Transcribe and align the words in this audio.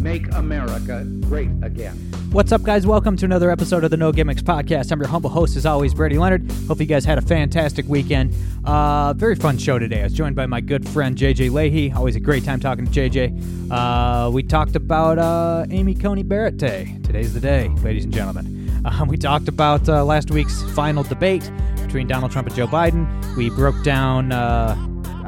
make 0.00 0.32
America 0.34 1.04
great 1.20 1.50
again. 1.62 1.94
What's 2.32 2.52
up, 2.52 2.62
guys? 2.62 2.86
Welcome 2.86 3.16
to 3.18 3.24
another 3.24 3.50
episode 3.50 3.82
of 3.84 3.90
the 3.90 3.96
No 3.96 4.12
Gimmicks 4.12 4.40
Podcast. 4.42 4.92
I'm 4.92 5.00
your 5.00 5.08
humble 5.08 5.30
host, 5.30 5.56
as 5.56 5.66
always, 5.66 5.92
Brady 5.94 6.16
Leonard. 6.16 6.50
Hope 6.68 6.80
you 6.80 6.86
guys 6.86 7.04
had 7.04 7.18
a 7.18 7.22
fantastic 7.22 7.86
weekend. 7.88 8.34
Uh, 8.64 9.12
very 9.14 9.34
fun 9.34 9.58
show 9.58 9.78
today. 9.78 10.00
I 10.00 10.04
was 10.04 10.12
joined 10.12 10.36
by 10.36 10.46
my 10.46 10.60
good 10.60 10.88
friend 10.88 11.16
JJ 11.16 11.50
Lahey. 11.50 11.94
Always 11.94 12.16
a 12.16 12.20
great 12.20 12.44
time 12.44 12.60
talking 12.60 12.86
to 12.86 12.90
JJ. 12.90 13.70
Uh, 13.70 14.30
we 14.30 14.42
talked 14.42 14.76
about 14.76 15.18
uh, 15.18 15.66
Amy 15.70 15.94
Coney 15.94 16.22
Barrett 16.22 16.56
Day. 16.56 16.96
Today's 17.02 17.34
the 17.34 17.40
day, 17.40 17.68
ladies 17.82 18.04
and 18.04 18.14
gentlemen. 18.14 18.70
Uh, 18.84 19.04
we 19.06 19.16
talked 19.16 19.48
about 19.48 19.88
uh, 19.88 20.04
last 20.04 20.30
week's 20.30 20.62
final 20.72 21.02
debate 21.02 21.50
between 21.82 22.06
Donald 22.06 22.30
Trump 22.30 22.46
and 22.46 22.56
Joe 22.56 22.68
Biden. 22.68 23.08
We 23.36 23.50
broke 23.50 23.82
down 23.82 24.30
uh, 24.30 24.76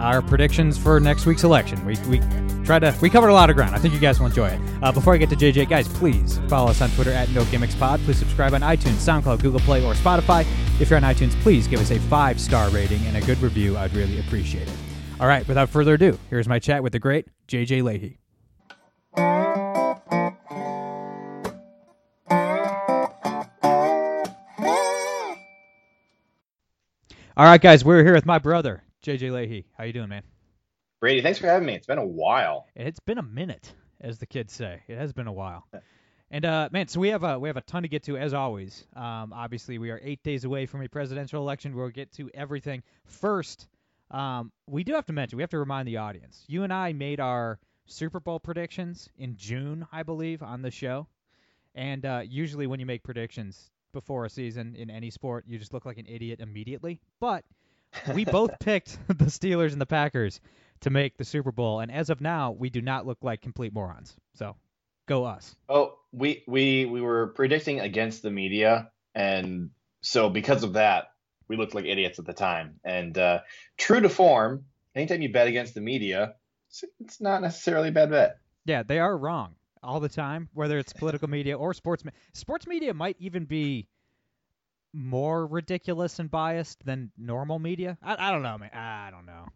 our 0.03 0.21
predictions 0.21 0.77
for 0.77 0.99
next 0.99 1.27
week's 1.27 1.45
election. 1.45 1.83
We, 1.87 1.97
we 2.09 2.21
try 2.65 2.81
to 2.81 2.95
we 3.01 3.09
covered 3.09 3.29
a 3.29 3.33
lot 3.33 3.51
of 3.51 3.57
ground. 3.57 3.75
I 3.75 3.79
think 3.79 3.95
you 3.95 4.01
guys 4.01 4.19
will 4.19 4.27
enjoy 4.27 4.49
it. 4.49 4.61
Uh, 4.83 4.91
before 4.91 5.15
I 5.15 5.17
get 5.17 5.31
to 5.31 5.37
JJ, 5.37 5.69
guys, 5.69 5.87
please 5.87 6.41
follow 6.49 6.71
us 6.71 6.81
on 6.83 6.91
Twitter 6.91 7.13
at 7.13 7.31
No 7.31 7.45
Gimmicks 7.47 7.77
Pod. 7.77 8.01
Please 8.01 8.19
subscribe 8.19 8.53
on 8.53 8.63
iTunes, 8.63 8.99
SoundCloud, 8.99 9.41
Google 9.41 9.61
Play, 9.61 9.85
or 9.85 9.95
Spotify. 9.95 10.45
If 10.81 10.91
you're 10.91 10.97
on 10.97 11.05
iTunes, 11.05 11.41
please 11.43 11.69
give 11.69 11.81
us 11.81 11.93
a 11.93 12.01
five 12.01 12.41
star 12.41 12.69
rating 12.71 13.01
and 13.07 13.17
a 13.17 13.21
good 13.21 13.41
review. 13.41 13.79
I'd 13.79 13.95
really 13.95 14.19
appreciate 14.19 14.67
it. 14.67 14.75
All 15.21 15.29
right, 15.29 15.47
without 15.47 15.69
further 15.69 15.95
ado, 15.95 16.19
here's 16.31 16.49
my 16.49 16.59
chat 16.59 16.83
with 16.83 16.93
the 16.93 16.99
great 16.99 17.29
JJ 17.47 17.83
Lahey. 17.83 18.19
All 27.35 27.47
right, 27.47 27.61
guys, 27.61 27.85
we're 27.85 28.03
here 28.05 28.13
with 28.13 28.27
my 28.27 28.39
brother 28.39 28.83
JJ 29.03 29.33
Lahey. 29.33 29.65
How 29.77 29.85
you 29.85 29.93
doing, 29.93 30.09
man? 30.09 30.23
Brady, 31.01 31.23
thanks 31.23 31.41
for 31.41 31.49
having 31.49 31.67
me. 31.67 31.75
It's 31.75 31.87
been 31.87 31.99
a 31.99 32.07
while. 32.07 32.69
It's 32.77 33.01
been 33.01 33.19
a 33.19 33.23
minute, 33.23 33.75
as 34.01 34.19
the 34.19 34.27
kids 34.27 34.53
say. 34.53 34.83
It 34.87 34.97
has 34.97 35.13
been 35.13 35.27
a 35.27 35.33
while. 35.33 35.67
And 36.31 36.45
uh, 36.45 36.69
man, 36.71 36.87
so 36.87 37.01
we 37.01 37.09
have 37.09 37.25
a 37.25 37.39
we 37.39 37.49
have 37.49 37.57
a 37.57 37.63
ton 37.63 37.83
to 37.83 37.89
get 37.89 38.05
to 38.05 38.17
as 38.17 38.33
always. 38.33 38.87
Um, 38.95 39.33
obviously, 39.33 39.79
we 39.79 39.91
are 39.91 40.01
eight 40.03 40.23
days 40.23 40.45
away 40.45 40.67
from 40.67 40.83
a 40.83 40.89
presidential 40.89 41.43
election. 41.43 41.75
We'll 41.75 41.89
get 41.89 42.13
to 42.13 42.31
everything 42.33 42.85
first. 43.05 43.67
Um, 44.13 44.53
we 44.69 44.85
do 44.85 44.95
have 44.95 45.07
to 45.07 45.13
mention, 45.13 45.37
we 45.37 45.43
have 45.43 45.51
to 45.51 45.59
remind 45.59 45.89
the 45.89 45.97
audience. 45.97 46.45
You 46.47 46.63
and 46.63 46.73
I 46.73 46.93
made 46.93 47.19
our 47.19 47.59
Super 47.87 48.21
Bowl 48.21 48.39
predictions 48.39 49.09
in 49.19 49.37
June, 49.37 49.87
I 49.91 50.05
believe, 50.05 50.43
on 50.43 50.63
the 50.63 50.71
show. 50.71 51.09
And 51.75 52.07
uh, 52.07 52.23
usually, 52.25 52.67
when 52.67 52.79
you 52.79 52.87
make 52.87 53.03
predictions 53.03 53.71
before 53.93 54.25
a 54.25 54.31
season 54.31 54.77
in 54.77 54.91
any 54.91 55.11
sport, 55.11 55.45
you 55.49 55.59
just 55.59 55.75
look 55.75 55.85
like 55.85 55.99
an 55.99 56.07
idiot 56.07 56.41
immediately. 56.41 57.01
But 57.21 57.45
we 58.15 58.25
both 58.25 58.59
picked 58.59 58.99
the 59.09 59.27
Steelers 59.27 59.73
and 59.73 59.81
the 59.81 59.87
Packers 59.87 60.41
to 60.81 60.91
make 60.91 61.17
the 61.17 61.25
Super 61.25 61.53
Bowl, 61.53 61.81
and 61.81 61.91
as 61.93 62.11
of 62.11 62.21
now, 62.21 62.53
we 62.53 62.71
do 62.71 62.81
not 62.81 63.07
look 63.07 63.19
like 63.23 63.41
complete 63.41 63.73
morons. 63.73 64.17
So, 64.35 64.57
go 65.07 65.25
us. 65.25 65.55
Oh, 65.69 65.99
we 66.13 66.43
we 66.47 66.85
we 66.87 67.01
were 67.01 67.29
predicting 67.29 67.81
against 67.81 68.23
the 68.23 68.31
media, 68.31 68.91
and 69.15 69.71
so 70.01 70.29
because 70.29 70.65
of 70.65 70.75
that, 70.75 71.13
we 71.49 71.57
looked 71.57 71.75
like 71.75 71.85
idiots 71.85 72.19
at 72.19 72.27
the 72.27 72.33
time. 72.33 72.81
And 72.85 73.17
uh, 73.17 73.41
true 73.77 74.01
to 74.01 74.09
form, 74.09 74.65
anytime 74.95 75.23
you 75.23 75.33
bet 75.33 75.47
against 75.47 75.75
the 75.75 75.81
media, 75.81 76.35
it's, 76.69 76.85
it's 77.01 77.21
not 77.21 77.43
necessarily 77.43 77.89
a 77.89 77.93
bad 77.93 78.11
bet. 78.11 78.39
Yeah, 78.65 78.83
they 78.83 78.99
are 78.99 79.17
wrong 79.17 79.55
all 79.83 80.01
the 80.01 80.09
time, 80.09 80.49
whether 80.55 80.79
it's 80.79 80.93
political 80.93 81.29
media 81.29 81.59
or 81.59 81.75
sports. 81.75 82.05
me- 82.05 82.13
Sports 82.33 82.67
media 82.67 82.95
might 82.95 83.17
even 83.19 83.45
be 83.45 83.87
more 84.93 85.47
ridiculous 85.47 86.19
and 86.19 86.31
biased 86.31 86.85
than 86.85 87.11
normal 87.17 87.59
media. 87.59 87.97
I, 88.03 88.29
I 88.29 88.31
don't 88.31 88.43
know, 88.43 88.59
man. 88.59 88.71
I 88.75 89.11
don't 89.11 89.27
know. 89.27 89.47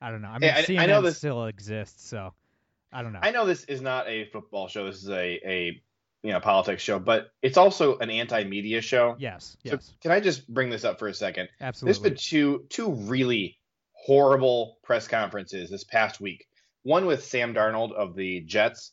I 0.00 0.10
don't 0.10 0.22
know. 0.22 0.28
I 0.28 0.38
mean, 0.38 0.50
Hey, 0.50 0.60
I- 0.60 0.62
CNN 0.64 0.78
I 0.80 0.86
know 0.86 1.02
this- 1.02 1.16
still 1.18 1.46
exists, 1.46 2.08
so 2.08 2.32
I 2.92 3.02
don't 3.02 3.12
know. 3.12 3.20
I 3.22 3.30
know 3.30 3.46
this 3.46 3.64
is 3.64 3.80
not 3.80 4.08
a 4.08 4.26
football 4.26 4.68
show. 4.68 4.86
This 4.86 5.02
is 5.02 5.10
a 5.10 5.40
a 5.48 5.82
you 6.22 6.32
know 6.32 6.40
politics 6.40 6.82
show, 6.82 6.98
but 6.98 7.30
it's 7.42 7.56
also 7.56 7.98
an 7.98 8.10
anti-media 8.10 8.80
show. 8.80 9.16
Yes, 9.18 9.56
So 9.64 9.72
yes, 9.74 9.94
can 10.00 10.10
I 10.12 10.20
just 10.20 10.48
bring 10.52 10.70
this 10.70 10.84
up 10.84 10.98
for 10.98 11.08
a 11.08 11.14
second? 11.14 11.48
There's 11.58 11.68
absolutely. 11.68 12.10
been 12.10 12.16
two 12.18 12.66
two 12.68 12.92
really 12.92 13.58
horrible 13.92 14.78
press 14.84 15.08
conferences 15.08 15.68
this 15.70 15.84
past 15.84 16.20
week. 16.20 16.46
One 16.84 17.06
with 17.06 17.24
Sam 17.24 17.52
Darnold 17.54 17.92
of 17.92 18.14
the 18.14 18.40
Jets, 18.42 18.92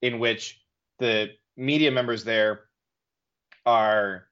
in 0.00 0.18
which 0.18 0.60
the 0.98 1.28
media 1.56 1.90
members 1.90 2.24
there 2.24 2.60
are 3.64 4.26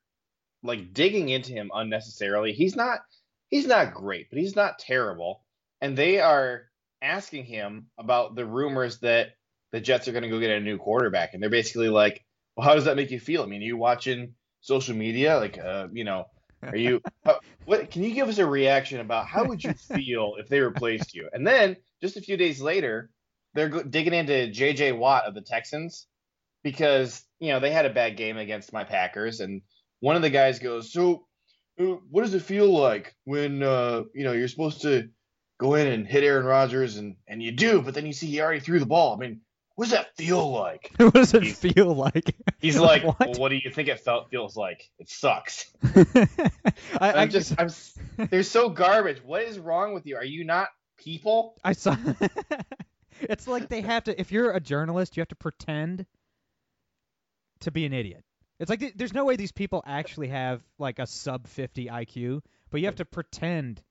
like 0.65 0.95
digging 0.95 1.29
into 1.29 1.53
him 1.53 1.71
unnecessarily. 1.73 2.53
He's 2.53 2.75
not 2.75 3.01
he's 3.51 3.67
not 3.67 3.95
great, 3.95 4.29
but 4.31 4.39
he's 4.39 4.57
not 4.57 4.79
terrible. 4.79 5.43
And 5.81 5.97
they 5.97 6.21
are 6.21 6.63
asking 7.03 7.45
him 7.45 7.87
about 7.99 8.35
the 8.35 8.47
rumors 8.47 8.99
that 9.01 9.35
the 9.71 9.81
Jets 9.81 10.09
are 10.09 10.13
going 10.13 10.23
to 10.23 10.31
go 10.31 10.41
get 10.41 10.51
a 10.51 10.61
new 10.61 10.79
quarterback, 10.79 11.35
and 11.35 11.43
they're 11.43 11.51
basically 11.51 11.89
like, 11.89 12.25
"Well, 12.57 12.67
how 12.67 12.75
does 12.75 12.87
that 12.87 12.97
make 12.97 13.11
you 13.11 13.21
feel? 13.21 13.43
I 13.43 13.47
mean, 13.47 13.61
are 13.61 13.67
you 13.67 13.77
watching 13.77 14.35
social 14.61 14.97
media? 14.97 15.37
Like, 15.37 15.59
uh, 15.59 15.89
you 15.93 16.05
know, 16.05 16.25
are 16.63 16.77
you? 16.77 17.03
how, 17.25 17.41
what 17.67 17.91
can 17.91 18.03
you 18.03 18.15
give 18.15 18.29
us 18.29 18.39
a 18.39 18.47
reaction 18.47 19.01
about 19.01 19.27
how 19.27 19.45
would 19.45 19.63
you 19.63 19.75
feel 19.75 20.35
if 20.39 20.49
they 20.49 20.61
replaced 20.61 21.15
you? 21.15 21.29
And 21.33 21.47
then 21.47 21.77
just 22.01 22.17
a 22.17 22.23
few 22.23 22.37
days 22.37 22.61
later, 22.61 23.11
they're 23.53 23.69
digging 23.69 24.15
into 24.15 24.49
J.J. 24.51 24.93
Watt 24.93 25.25
of 25.25 25.35
the 25.35 25.43
Texans 25.43 26.07
because 26.63 27.23
you 27.39 27.51
know 27.51 27.61
they 27.61 27.73
had 27.73 27.87
a 27.87 27.93
bad 27.93 28.17
game 28.17 28.39
against 28.39 28.73
my 28.73 28.85
Packers, 28.85 29.41
and 29.41 29.61
one 30.00 30.16
of 30.16 30.22
the 30.22 30.31
guys 30.31 30.59
goes, 30.59 30.93
"So, 30.93 31.27
uh, 31.81 31.84
what 32.10 32.22
does 32.22 32.34
it 32.34 32.43
feel 32.43 32.69
like 32.71 33.15
when 33.25 33.62
uh, 33.62 34.05
you 34.15 34.25
know 34.25 34.32
you're 34.32 34.49
supposed 34.49 34.82
to 34.82 35.09
go 35.59 35.75
in 35.75 35.87
and 35.87 36.06
hit 36.06 36.25
Aaron 36.25 36.47
Rodgers, 36.47 36.97
and 36.97 37.16
and 37.27 37.43
you 37.43 37.53
do, 37.53 37.81
but 37.82 37.94
then 37.94 38.06
you 38.06 38.12
see 38.12 38.27
he 38.27 38.41
already 38.41 38.60
threw 38.60 38.78
the 38.78 38.87
ball? 38.87 39.15
I 39.15 39.19
mean, 39.19 39.41
what 39.77 39.87
does 39.87 39.93
that 39.93 40.16
feel 40.16 40.50
like?" 40.50 40.93
what 40.99 41.15
does 41.15 41.34
it 41.34 41.43
He's- 41.43 41.59
feel 41.59 41.94
like? 41.94 42.34
He's 42.60 42.78
like, 42.78 43.05
what? 43.05 43.19
"Well, 43.21 43.32
what 43.34 43.49
do 43.50 43.56
you 43.56 43.71
think 43.71 43.88
it 43.88 44.00
felt 44.00 44.31
feels 44.31 44.56
like? 44.56 44.91
It 44.99 45.09
sucks." 45.09 45.72
I, 45.94 46.26
I 47.00 47.12
I'm 47.22 47.31
just, 47.31 47.55
I'm, 47.59 47.71
they're 48.31 48.43
so 48.43 48.69
garbage. 48.69 49.22
What 49.25 49.43
is 49.43 49.59
wrong 49.59 49.94
with 49.94 50.06
you? 50.06 50.16
Are 50.16 50.25
you 50.25 50.44
not 50.44 50.69
people? 50.99 51.56
I 51.65 51.72
saw. 51.72 51.97
it's 53.21 53.47
like 53.49 53.69
they 53.69 53.81
have 53.81 54.05
to. 54.05 54.21
If 54.21 54.32
you're 54.32 54.50
a 54.53 54.61
journalist, 54.61 55.16
you 55.16 55.21
have 55.21 55.28
to 55.28 55.37
pretend 55.37 56.06
to 57.61 57.71
be 57.71 57.87
an 57.87 57.93
idiot. 57.93 58.25
It's 58.65 58.71
like 58.71 58.81
th- 58.81 58.95
there's 58.97 59.13
no 59.13 59.27
way 59.27 59.37
these 59.37 59.53
people 59.53 59.83
actually 59.87 60.29
have 60.29 60.63
like 60.79 60.99
a 60.99 61.07
sub 61.07 61.47
50 61.47 61.89
IQ, 61.89 62.41
but 62.71 62.81
you 62.81 62.87
have 62.87 62.97
to 62.97 63.05
pretend. 63.05 63.83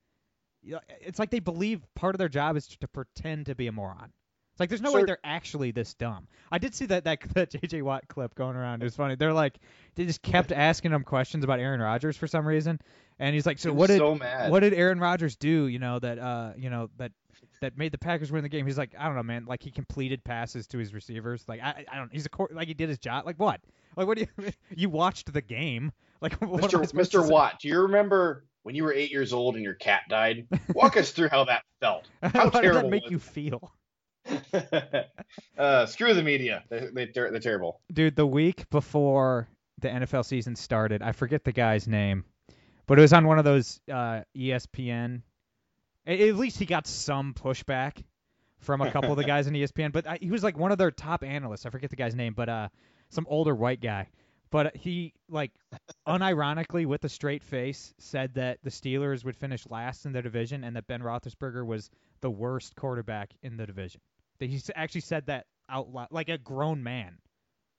It's 1.00 1.20
like 1.20 1.30
they 1.30 1.38
believe 1.38 1.80
part 1.94 2.16
of 2.16 2.18
their 2.18 2.28
job 2.28 2.56
is 2.56 2.66
to 2.66 2.88
pretend 2.88 3.46
to 3.46 3.54
be 3.54 3.68
a 3.68 3.72
moron. 3.72 4.10
It's 4.50 4.58
like 4.58 4.68
there's 4.68 4.80
no 4.80 4.92
way 4.92 5.04
they're 5.04 5.18
actually 5.22 5.70
this 5.70 5.94
dumb. 5.94 6.26
I 6.50 6.58
did 6.58 6.74
see 6.74 6.86
that 6.86 7.04
that 7.04 7.20
that 7.34 7.52
JJ 7.52 7.82
Watt 7.82 8.08
clip 8.08 8.34
going 8.34 8.56
around. 8.56 8.82
It 8.82 8.84
was 8.84 8.96
funny. 8.96 9.14
They're 9.14 9.32
like 9.32 9.60
they 9.94 10.06
just 10.06 10.22
kept 10.22 10.50
asking 10.50 10.90
him 10.90 11.04
questions 11.04 11.44
about 11.44 11.60
Aaron 11.60 11.80
Rodgers 11.80 12.16
for 12.16 12.26
some 12.26 12.44
reason, 12.44 12.80
and 13.20 13.32
he's 13.32 13.46
like, 13.46 13.60
"So 13.60 13.70
I'm 13.70 13.76
what 13.76 13.86
did 13.86 13.98
so 13.98 14.16
mad. 14.16 14.50
what 14.50 14.60
did 14.60 14.74
Aaron 14.74 14.98
Rodgers 14.98 15.36
do? 15.36 15.68
You 15.68 15.78
know 15.78 16.00
that 16.00 16.18
uh 16.18 16.52
you 16.56 16.68
know 16.68 16.90
that 16.98 17.12
that 17.64 17.78
made 17.78 17.92
the 17.92 17.98
Packers 17.98 18.30
win 18.30 18.42
the 18.42 18.48
game. 18.50 18.66
He's 18.66 18.76
like, 18.76 18.94
I 18.98 19.06
don't 19.06 19.16
know, 19.16 19.22
man. 19.22 19.46
Like 19.46 19.62
he 19.62 19.70
completed 19.70 20.22
passes 20.22 20.66
to 20.68 20.78
his 20.78 20.92
receivers. 20.92 21.44
Like 21.48 21.62
I, 21.62 21.84
I 21.90 21.96
don't. 21.96 22.12
He's 22.12 22.26
a 22.26 22.28
court. 22.28 22.54
Like 22.54 22.68
he 22.68 22.74
did 22.74 22.90
his 22.90 22.98
job. 22.98 23.24
Like 23.24 23.38
what? 23.38 23.60
Like 23.96 24.06
what 24.06 24.18
do 24.18 24.26
you? 24.38 24.52
You 24.76 24.90
watched 24.90 25.32
the 25.32 25.42
game. 25.42 25.92
Like 26.20 26.40
what 26.40 26.70
Mr. 26.70 26.90
Mr. 26.92 27.28
Watt, 27.28 27.60
do 27.60 27.68
you 27.68 27.80
remember 27.80 28.46
when 28.62 28.74
you 28.74 28.84
were 28.84 28.94
eight 28.94 29.10
years 29.10 29.34
old 29.34 29.56
and 29.56 29.64
your 29.64 29.74
cat 29.74 30.02
died? 30.08 30.46
Walk 30.74 30.96
us 30.96 31.10
through 31.10 31.28
how 31.28 31.44
that 31.44 31.64
felt. 31.80 32.08
How 32.22 32.28
How 32.30 32.44
did 32.44 32.62
terrible 32.62 32.82
that 32.82 32.90
make 32.90 33.10
you 33.10 33.18
feel, 33.18 33.72
uh, 35.58 35.84
screw 35.84 36.14
the 36.14 36.22
media. 36.22 36.64
They're, 36.70 36.90
they're, 36.94 37.30
they're 37.30 37.40
terrible. 37.40 37.82
dude? 37.92 38.16
The 38.16 38.26
week 38.26 38.70
before 38.70 39.48
the 39.80 39.88
NFL 39.88 40.24
season 40.24 40.56
started, 40.56 41.02
I 41.02 41.12
forget 41.12 41.44
the 41.44 41.52
guy's 41.52 41.86
name, 41.86 42.24
but 42.86 42.98
it 42.98 43.02
was 43.02 43.12
on 43.12 43.26
one 43.26 43.38
of 43.38 43.44
those 43.44 43.80
uh, 43.92 44.22
ESPN. 44.34 45.20
At 46.06 46.36
least 46.36 46.58
he 46.58 46.66
got 46.66 46.86
some 46.86 47.34
pushback 47.34 48.02
from 48.60 48.80
a 48.80 48.90
couple 48.90 49.10
of 49.10 49.16
the 49.16 49.24
guys 49.32 49.46
in 49.46 49.54
ESPN, 49.54 49.92
but 49.92 50.06
I, 50.06 50.18
he 50.20 50.30
was 50.30 50.42
like 50.42 50.58
one 50.58 50.72
of 50.72 50.78
their 50.78 50.90
top 50.90 51.22
analysts. 51.24 51.66
I 51.66 51.70
forget 51.70 51.90
the 51.90 51.96
guy's 51.96 52.14
name, 52.14 52.34
but 52.34 52.48
uh, 52.48 52.68
some 53.10 53.26
older 53.28 53.54
white 53.54 53.80
guy. 53.80 54.08
But 54.50 54.76
he 54.76 55.14
like 55.28 55.50
unironically 56.06 56.86
with 56.86 57.02
a 57.04 57.08
straight 57.08 57.42
face 57.42 57.92
said 57.98 58.34
that 58.34 58.58
the 58.62 58.70
Steelers 58.70 59.24
would 59.24 59.36
finish 59.36 59.66
last 59.68 60.06
in 60.06 60.12
their 60.12 60.22
division 60.22 60.62
and 60.62 60.76
that 60.76 60.86
Ben 60.86 61.00
Roethlisberger 61.00 61.66
was 61.66 61.90
the 62.20 62.30
worst 62.30 62.76
quarterback 62.76 63.30
in 63.42 63.56
the 63.56 63.66
division. 63.66 64.00
That 64.38 64.50
he 64.50 64.60
actually 64.74 65.00
said 65.00 65.26
that 65.26 65.46
out 65.68 65.92
loud, 65.92 66.08
like 66.10 66.28
a 66.28 66.38
grown 66.38 66.82
man, 66.82 67.18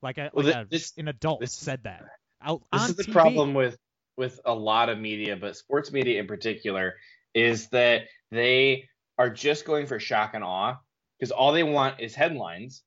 like 0.01 0.17
a 0.17 0.31
Well, 0.33 0.45
like 0.45 0.69
thi- 0.69 0.77
a, 0.97 0.99
an 1.01 1.07
adult 1.07 1.41
this 1.41 1.53
said 1.53 1.83
that 1.83 2.03
out 2.41 2.63
This 2.73 2.89
is 2.89 2.95
the 2.95 3.03
TV. 3.03 3.11
problem 3.13 3.53
with 3.53 3.77
with 4.17 4.39
a 4.45 4.53
lot 4.53 4.89
of 4.89 4.97
media, 4.97 5.35
but 5.35 5.55
sports 5.55 5.91
media 5.91 6.19
in 6.19 6.27
particular, 6.27 6.95
is 7.35 7.67
that 7.69 8.07
they 8.31 8.87
are 9.19 9.29
just 9.29 9.65
going 9.65 9.85
for 9.85 9.99
shock 9.99 10.31
and 10.33 10.43
awe 10.43 10.77
because 11.19 11.31
all 11.31 11.51
they 11.51 11.63
want 11.63 11.99
is 11.99 12.15
headlines. 12.15 12.81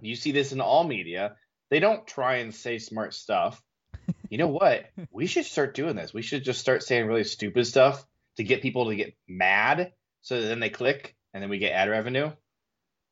You 0.00 0.16
see 0.16 0.32
this 0.32 0.52
in 0.52 0.60
all 0.60 0.84
media. 0.84 1.36
They 1.70 1.80
don't 1.80 2.06
try 2.06 2.36
and 2.36 2.54
say 2.54 2.78
smart 2.78 3.12
stuff. 3.12 3.62
You 4.28 4.38
know 4.38 4.48
what? 4.48 4.86
we 5.12 5.26
should 5.26 5.44
start 5.44 5.74
doing 5.74 5.94
this. 5.94 6.12
We 6.12 6.22
should 6.22 6.42
just 6.42 6.60
start 6.60 6.82
saying 6.82 7.06
really 7.06 7.22
stupid 7.22 7.64
stuff 7.64 8.04
to 8.38 8.42
get 8.42 8.60
people 8.60 8.86
to 8.86 8.96
get 8.96 9.14
mad 9.28 9.92
so 10.20 10.42
then 10.42 10.58
they 10.58 10.68
click 10.68 11.14
and 11.32 11.40
then 11.40 11.48
we 11.48 11.58
get 11.58 11.72
ad 11.72 11.88
revenue. 11.88 12.32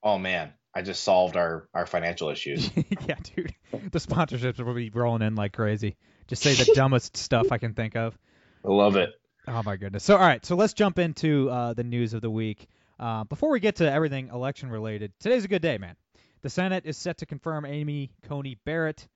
Oh 0.02 0.18
man, 0.18 0.52
I 0.74 0.82
just 0.82 1.04
solved 1.04 1.36
our 1.36 1.68
our 1.72 1.86
financial 1.86 2.30
issues. 2.30 2.68
yeah, 3.08 3.14
dude. 3.22 3.54
The 3.70 4.00
sponsorships 4.00 4.58
will 4.58 4.74
be 4.74 4.90
rolling 4.90 5.22
in 5.22 5.36
like 5.36 5.52
crazy. 5.52 5.96
Just 6.26 6.42
say 6.42 6.54
the 6.54 6.72
dumbest 6.74 7.16
stuff 7.16 7.52
I 7.52 7.58
can 7.58 7.74
think 7.74 7.94
of. 7.94 8.18
I 8.64 8.68
love 8.72 8.96
it. 8.96 9.10
Oh 9.46 9.62
my 9.62 9.76
goodness. 9.76 10.04
So 10.04 10.14
all 10.14 10.20
right, 10.20 10.44
so 10.44 10.56
let's 10.56 10.72
jump 10.72 10.98
into 10.98 11.50
uh, 11.50 11.74
the 11.74 11.84
news 11.84 12.14
of 12.14 12.22
the 12.22 12.30
week. 12.30 12.66
Uh, 12.98 13.24
before 13.24 13.50
we 13.50 13.60
get 13.60 13.76
to 13.76 13.90
everything 13.90 14.28
election 14.28 14.70
related, 14.70 15.12
today's 15.20 15.44
a 15.44 15.48
good 15.48 15.62
day, 15.62 15.78
man. 15.78 15.96
The 16.42 16.50
Senate 16.50 16.84
is 16.86 16.96
set 16.96 17.18
to 17.18 17.26
confirm 17.26 17.64
Amy 17.64 18.10
Coney 18.24 18.56
Barrett 18.64 19.06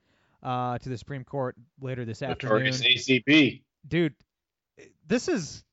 uh, 0.42 0.78
to 0.78 0.88
the 0.88 0.98
Supreme 0.98 1.24
Court 1.24 1.56
later 1.80 2.04
this 2.04 2.22
afternoon. 2.22 2.72
ACB. 2.72 3.62
Dude, 3.86 4.14
this 5.06 5.28
is. 5.28 5.64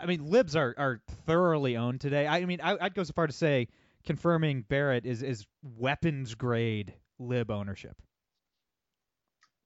I 0.00 0.04
mean, 0.04 0.28
libs 0.30 0.54
are, 0.54 0.74
are 0.76 1.00
thoroughly 1.26 1.76
owned 1.76 2.02
today. 2.02 2.26
I 2.26 2.44
mean, 2.44 2.60
I, 2.62 2.76
I'd 2.78 2.94
go 2.94 3.04
so 3.04 3.12
far 3.14 3.26
to 3.26 3.32
say 3.32 3.68
confirming 4.04 4.62
Barrett 4.62 5.06
is 5.06 5.22
is 5.22 5.46
weapons 5.62 6.34
grade 6.34 6.92
lib 7.18 7.50
ownership. 7.50 7.96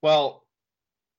Well, 0.00 0.44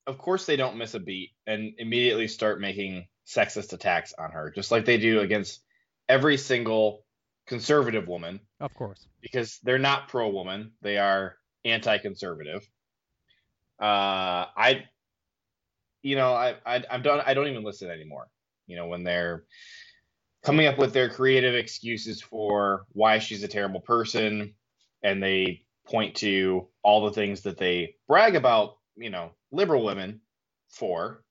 of 0.06 0.18
course 0.18 0.46
they 0.46 0.56
don't 0.56 0.76
miss 0.76 0.94
a 0.94 1.00
beat 1.00 1.30
and 1.46 1.74
immediately 1.78 2.28
start 2.28 2.60
making 2.60 3.06
sexist 3.26 3.72
attacks 3.72 4.12
on 4.18 4.30
her, 4.30 4.50
just 4.50 4.70
like 4.70 4.84
they 4.84 4.98
do 4.98 5.20
against 5.20 5.60
every 6.08 6.36
single 6.36 7.04
conservative 7.46 8.06
woman. 8.06 8.40
Of 8.60 8.74
course. 8.74 9.06
Because 9.20 9.58
they're 9.62 9.78
not 9.78 10.08
pro 10.08 10.28
woman, 10.28 10.72
they 10.82 10.98
are 10.98 11.36
anti 11.64 11.98
conservative. 11.98 12.68
Uh, 13.80 14.46
I, 14.56 14.84
you 16.02 16.16
know, 16.16 16.32
I, 16.32 16.56
I, 16.64 16.84
I'm 16.90 17.02
done. 17.02 17.22
I 17.24 17.34
don't 17.34 17.48
even 17.48 17.64
listen 17.64 17.90
anymore. 17.90 18.28
You 18.66 18.76
know, 18.76 18.86
when 18.86 19.04
they're 19.04 19.44
coming 20.42 20.66
up 20.66 20.78
with 20.78 20.92
their 20.92 21.08
creative 21.08 21.54
excuses 21.54 22.20
for 22.20 22.84
why 22.92 23.18
she's 23.18 23.42
a 23.42 23.48
terrible 23.48 23.80
person, 23.80 24.54
and 25.02 25.22
they 25.22 25.62
point 25.86 26.16
to 26.16 26.68
all 26.82 27.06
the 27.06 27.12
things 27.12 27.42
that 27.42 27.58
they 27.58 27.96
brag 28.06 28.36
about, 28.36 28.76
you 28.96 29.10
know, 29.10 29.32
liberal 29.50 29.84
women 29.84 30.20
for 30.68 31.22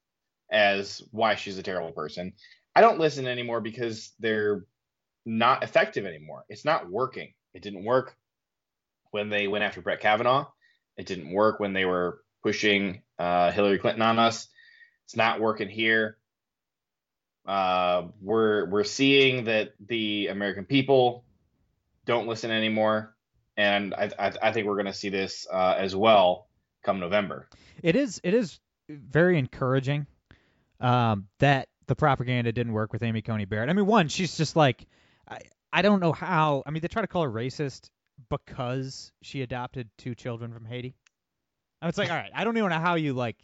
as 0.51 1.01
why 1.11 1.35
she's 1.35 1.57
a 1.57 1.63
terrible 1.63 1.91
person. 1.91 2.33
I 2.75 2.81
don't 2.81 2.99
listen 2.99 3.27
anymore 3.27 3.61
because 3.61 4.11
they're 4.19 4.65
not 5.25 5.63
effective 5.63 6.05
anymore. 6.05 6.43
It's 6.49 6.65
not 6.65 6.89
working. 6.89 7.33
It 7.53 7.61
didn't 7.61 7.85
work 7.85 8.15
when 9.11 9.29
they 9.29 9.47
went 9.47 9.63
after 9.63 9.81
Brett 9.81 9.99
Kavanaugh. 9.99 10.47
It 10.97 11.05
didn't 11.05 11.31
work 11.33 11.59
when 11.59 11.73
they 11.73 11.85
were 11.85 12.21
pushing 12.41 13.01
uh, 13.17 13.51
Hillary 13.51 13.79
Clinton 13.79 14.01
on 14.01 14.19
us. 14.19 14.47
It's 15.05 15.15
not 15.15 15.39
working 15.39 15.69
here. 15.69 16.17
Uh, 17.45 18.07
we're 18.21 18.69
we're 18.69 18.83
seeing 18.83 19.45
that 19.45 19.73
the 19.85 20.27
American 20.27 20.65
people 20.65 21.25
don't 22.05 22.27
listen 22.27 22.51
anymore, 22.51 23.15
and 23.57 23.93
I 23.93 24.11
I, 24.17 24.33
I 24.41 24.51
think 24.51 24.65
we're 24.65 24.75
going 24.75 24.85
to 24.85 24.93
see 24.93 25.09
this 25.09 25.45
uh, 25.51 25.75
as 25.77 25.93
well 25.95 26.47
come 26.83 26.99
November. 26.99 27.47
It 27.81 27.95
is 27.95 28.21
it 28.23 28.33
is 28.33 28.59
very 28.89 29.37
encouraging 29.37 30.07
um, 30.79 31.27
that 31.39 31.69
the 31.87 31.95
propaganda 31.95 32.51
didn't 32.51 32.73
work 32.73 32.93
with 32.93 33.03
Amy 33.03 33.21
Coney 33.21 33.45
Barrett. 33.45 33.69
I 33.69 33.73
mean, 33.73 33.85
one, 33.85 34.07
she's 34.07 34.37
just 34.37 34.55
like 34.55 34.85
I 35.27 35.39
I 35.71 35.81
don't 35.81 35.99
know 35.99 36.13
how. 36.13 36.63
I 36.65 36.71
mean, 36.71 36.81
they 36.81 36.87
try 36.87 37.01
to 37.01 37.07
call 37.07 37.23
her 37.23 37.31
racist 37.31 37.89
because 38.29 39.11
she 39.21 39.41
adopted 39.41 39.89
two 39.97 40.15
children 40.15 40.53
from 40.53 40.65
Haiti. 40.65 40.95
And 41.81 41.89
it's 41.89 41.97
like, 41.97 42.09
all 42.09 42.15
right, 42.15 42.31
I 42.33 42.43
don't 42.43 42.57
even 42.57 42.69
know 42.69 42.79
how 42.79 42.95
you 42.95 43.13
like 43.13 43.37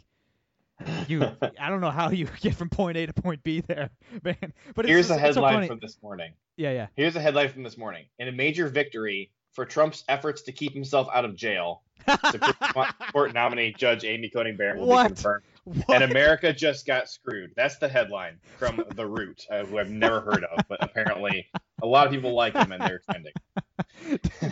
you 1.08 1.22
I 1.60 1.68
don't 1.68 1.80
know 1.80 1.90
how 1.90 2.10
you 2.10 2.26
get 2.40 2.54
from 2.54 2.68
point 2.68 2.96
A 2.96 3.06
to 3.06 3.12
point 3.12 3.42
B 3.42 3.60
there, 3.60 3.90
man. 4.24 4.52
But 4.74 4.86
here's 4.86 5.08
just, 5.08 5.18
a 5.18 5.20
headline 5.20 5.64
so 5.64 5.68
from 5.68 5.78
this 5.80 5.98
morning. 6.02 6.32
Yeah, 6.56 6.72
yeah. 6.72 6.86
Here's 6.96 7.16
a 7.16 7.20
headline 7.20 7.50
from 7.50 7.62
this 7.62 7.76
morning. 7.76 8.06
In 8.18 8.28
a 8.28 8.32
major 8.32 8.68
victory 8.68 9.30
for 9.52 9.64
Trump's 9.64 10.04
efforts 10.08 10.42
to 10.42 10.52
keep 10.52 10.72
himself 10.72 11.08
out 11.12 11.24
of 11.24 11.36
jail, 11.36 11.82
Supreme 12.30 12.86
Court 13.12 13.34
nominee 13.34 13.74
Judge 13.76 14.04
Amy 14.04 14.28
Coney 14.28 14.52
Barrett 14.52 14.78
will 14.78 14.86
what? 14.86 15.04
be 15.04 15.08
confirmed. 15.08 15.44
What? 15.64 16.02
And 16.02 16.10
America 16.10 16.52
just 16.52 16.86
got 16.86 17.08
screwed. 17.08 17.52
That's 17.54 17.76
the 17.78 17.88
headline 17.88 18.38
from 18.58 18.82
The 18.94 19.06
Root, 19.06 19.46
uh, 19.50 19.64
who 19.64 19.78
I've 19.78 19.90
never 19.90 20.20
heard 20.20 20.44
of, 20.44 20.64
but 20.68 20.82
apparently 20.82 21.48
a 21.82 21.86
lot 21.86 22.06
of 22.06 22.12
people 22.12 22.34
like 22.34 22.54
him 22.54 22.72
and 22.72 22.82
they're 22.82 23.02
trending. 23.10 23.32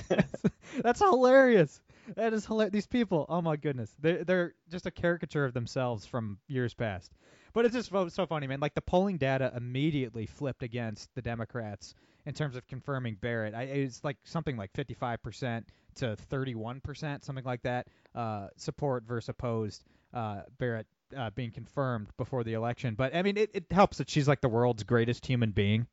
that's, 0.09 0.43
that's 0.83 1.01
hilarious. 1.01 1.81
That 2.15 2.35
is 2.35 2.45
hilarious. 2.47 2.73
These 2.73 2.87
people, 2.87 3.27
oh 3.29 3.41
my 3.41 3.57
goodness, 3.57 3.95
they're 3.99 4.25
they're 4.25 4.55
just 4.71 4.87
a 4.87 4.91
caricature 4.91 5.45
of 5.45 5.55
themselves 5.55 6.07
from 6.07 6.39
years 6.47 6.75
past. 6.75 7.13
But 7.53 7.65
it's 7.65 7.75
just 7.75 7.91
so, 7.91 8.09
so 8.09 8.27
funny, 8.27 8.47
man. 8.47 8.61
Like 8.61 8.75
the 8.75 8.83
polling 8.83 9.17
data 9.17 9.53
immediately 9.57 10.27
flipped 10.27 10.63
against 10.63 11.15
the 11.15 11.23
Democrats 11.23 11.95
in 12.29 12.35
terms 12.35 12.57
of 12.57 12.67
confirming 12.67 13.17
Barrett. 13.19 13.55
I, 13.55 13.63
it's 13.63 14.05
like 14.05 14.19
something 14.25 14.59
like 14.59 14.71
55% 14.75 15.65
to 15.97 16.17
31%, 16.31 17.25
something 17.25 17.45
like 17.45 17.63
that. 17.63 17.87
Uh, 18.15 18.49
support 18.57 19.05
versus 19.05 19.31
opposed. 19.31 19.83
Uh, 20.13 20.43
Barrett 20.59 20.87
uh, 21.17 21.31
being 21.31 21.51
confirmed 21.51 22.09
before 22.19 22.45
the 22.45 22.53
election. 22.53 22.95
But 22.95 23.17
I 23.17 23.23
mean, 23.23 23.39
it, 23.39 23.51
it 23.55 23.65
helps 23.71 23.97
that 23.99 24.11
she's 24.11 24.29
like 24.29 24.43
the 24.43 24.49
world's 24.49 24.85
greatest 24.85 25.25
human 25.25 25.53
being. 25.53 25.87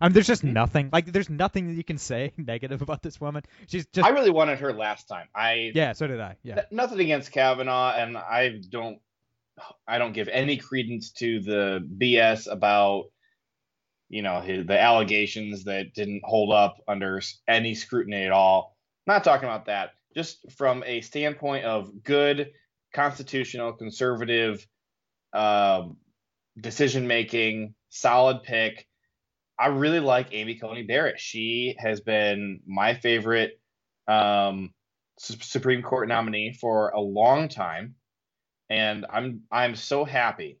I 0.00 0.08
mean, 0.08 0.14
there's 0.14 0.26
just 0.26 0.42
nothing 0.42 0.88
like 0.92 1.12
there's 1.12 1.30
nothing 1.30 1.68
that 1.68 1.74
you 1.74 1.84
can 1.84 1.98
say 1.98 2.32
negative 2.38 2.80
about 2.80 3.02
this 3.02 3.20
woman. 3.20 3.42
She's 3.68 3.86
just 3.86 4.06
I 4.06 4.10
really 4.10 4.30
wanted 4.30 4.60
her 4.60 4.72
last 4.72 5.08
time. 5.08 5.28
I 5.34 5.72
yeah, 5.74 5.92
so 5.92 6.06
did 6.06 6.20
I. 6.20 6.36
Yeah, 6.42 6.62
nothing 6.70 7.00
against 7.00 7.30
Kavanaugh, 7.30 7.92
and 7.94 8.16
I 8.16 8.60
don't, 8.68 8.98
I 9.86 9.98
don't 9.98 10.12
give 10.12 10.28
any 10.28 10.56
credence 10.56 11.10
to 11.18 11.40
the 11.40 11.88
BS 11.98 12.50
about, 12.50 13.10
you 14.12 14.20
know, 14.20 14.42
his, 14.42 14.66
the 14.66 14.78
allegations 14.78 15.64
that 15.64 15.94
didn't 15.94 16.20
hold 16.22 16.52
up 16.52 16.76
under 16.86 17.20
any 17.48 17.74
scrutiny 17.74 18.24
at 18.24 18.30
all. 18.30 18.76
not 19.06 19.24
talking 19.24 19.48
about 19.48 19.64
that. 19.66 19.94
Just 20.14 20.52
from 20.52 20.84
a 20.84 21.00
standpoint 21.00 21.64
of 21.64 22.04
good, 22.04 22.50
constitutional, 22.94 23.72
conservative, 23.72 24.66
um, 25.32 25.96
decision 26.60 27.06
making, 27.06 27.74
solid 27.88 28.42
pick. 28.42 28.86
I 29.58 29.68
really 29.68 30.00
like 30.00 30.34
Amy 30.34 30.56
Coney 30.56 30.82
Barrett. 30.82 31.18
She 31.18 31.74
has 31.78 32.00
been 32.02 32.60
my 32.66 32.92
favorite. 32.92 33.58
Um, 34.06 34.74
Su- 35.18 35.38
Supreme 35.40 35.82
Court 35.82 36.06
nominee 36.08 36.52
for 36.60 36.90
a 36.90 37.00
long 37.00 37.48
time, 37.48 37.94
and 38.68 39.06
I'm 39.10 39.42
I'm 39.50 39.74
so 39.74 40.04
happy 40.04 40.58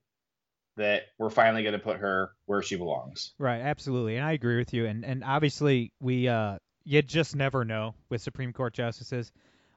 that 0.76 1.02
we're 1.18 1.30
finally 1.30 1.62
going 1.62 1.74
to 1.74 1.78
put 1.78 1.98
her 1.98 2.32
where 2.46 2.62
she 2.62 2.76
belongs. 2.76 3.32
right, 3.38 3.60
absolutely, 3.60 4.16
and 4.16 4.24
I 4.24 4.32
agree 4.32 4.56
with 4.56 4.72
you. 4.72 4.86
And 4.86 5.04
and 5.04 5.22
obviously 5.24 5.92
we 6.00 6.28
uh 6.28 6.58
you 6.84 7.02
just 7.02 7.36
never 7.36 7.64
know 7.64 7.94
with 8.08 8.22
Supreme 8.22 8.52
Court 8.52 8.74
justices, 8.74 9.32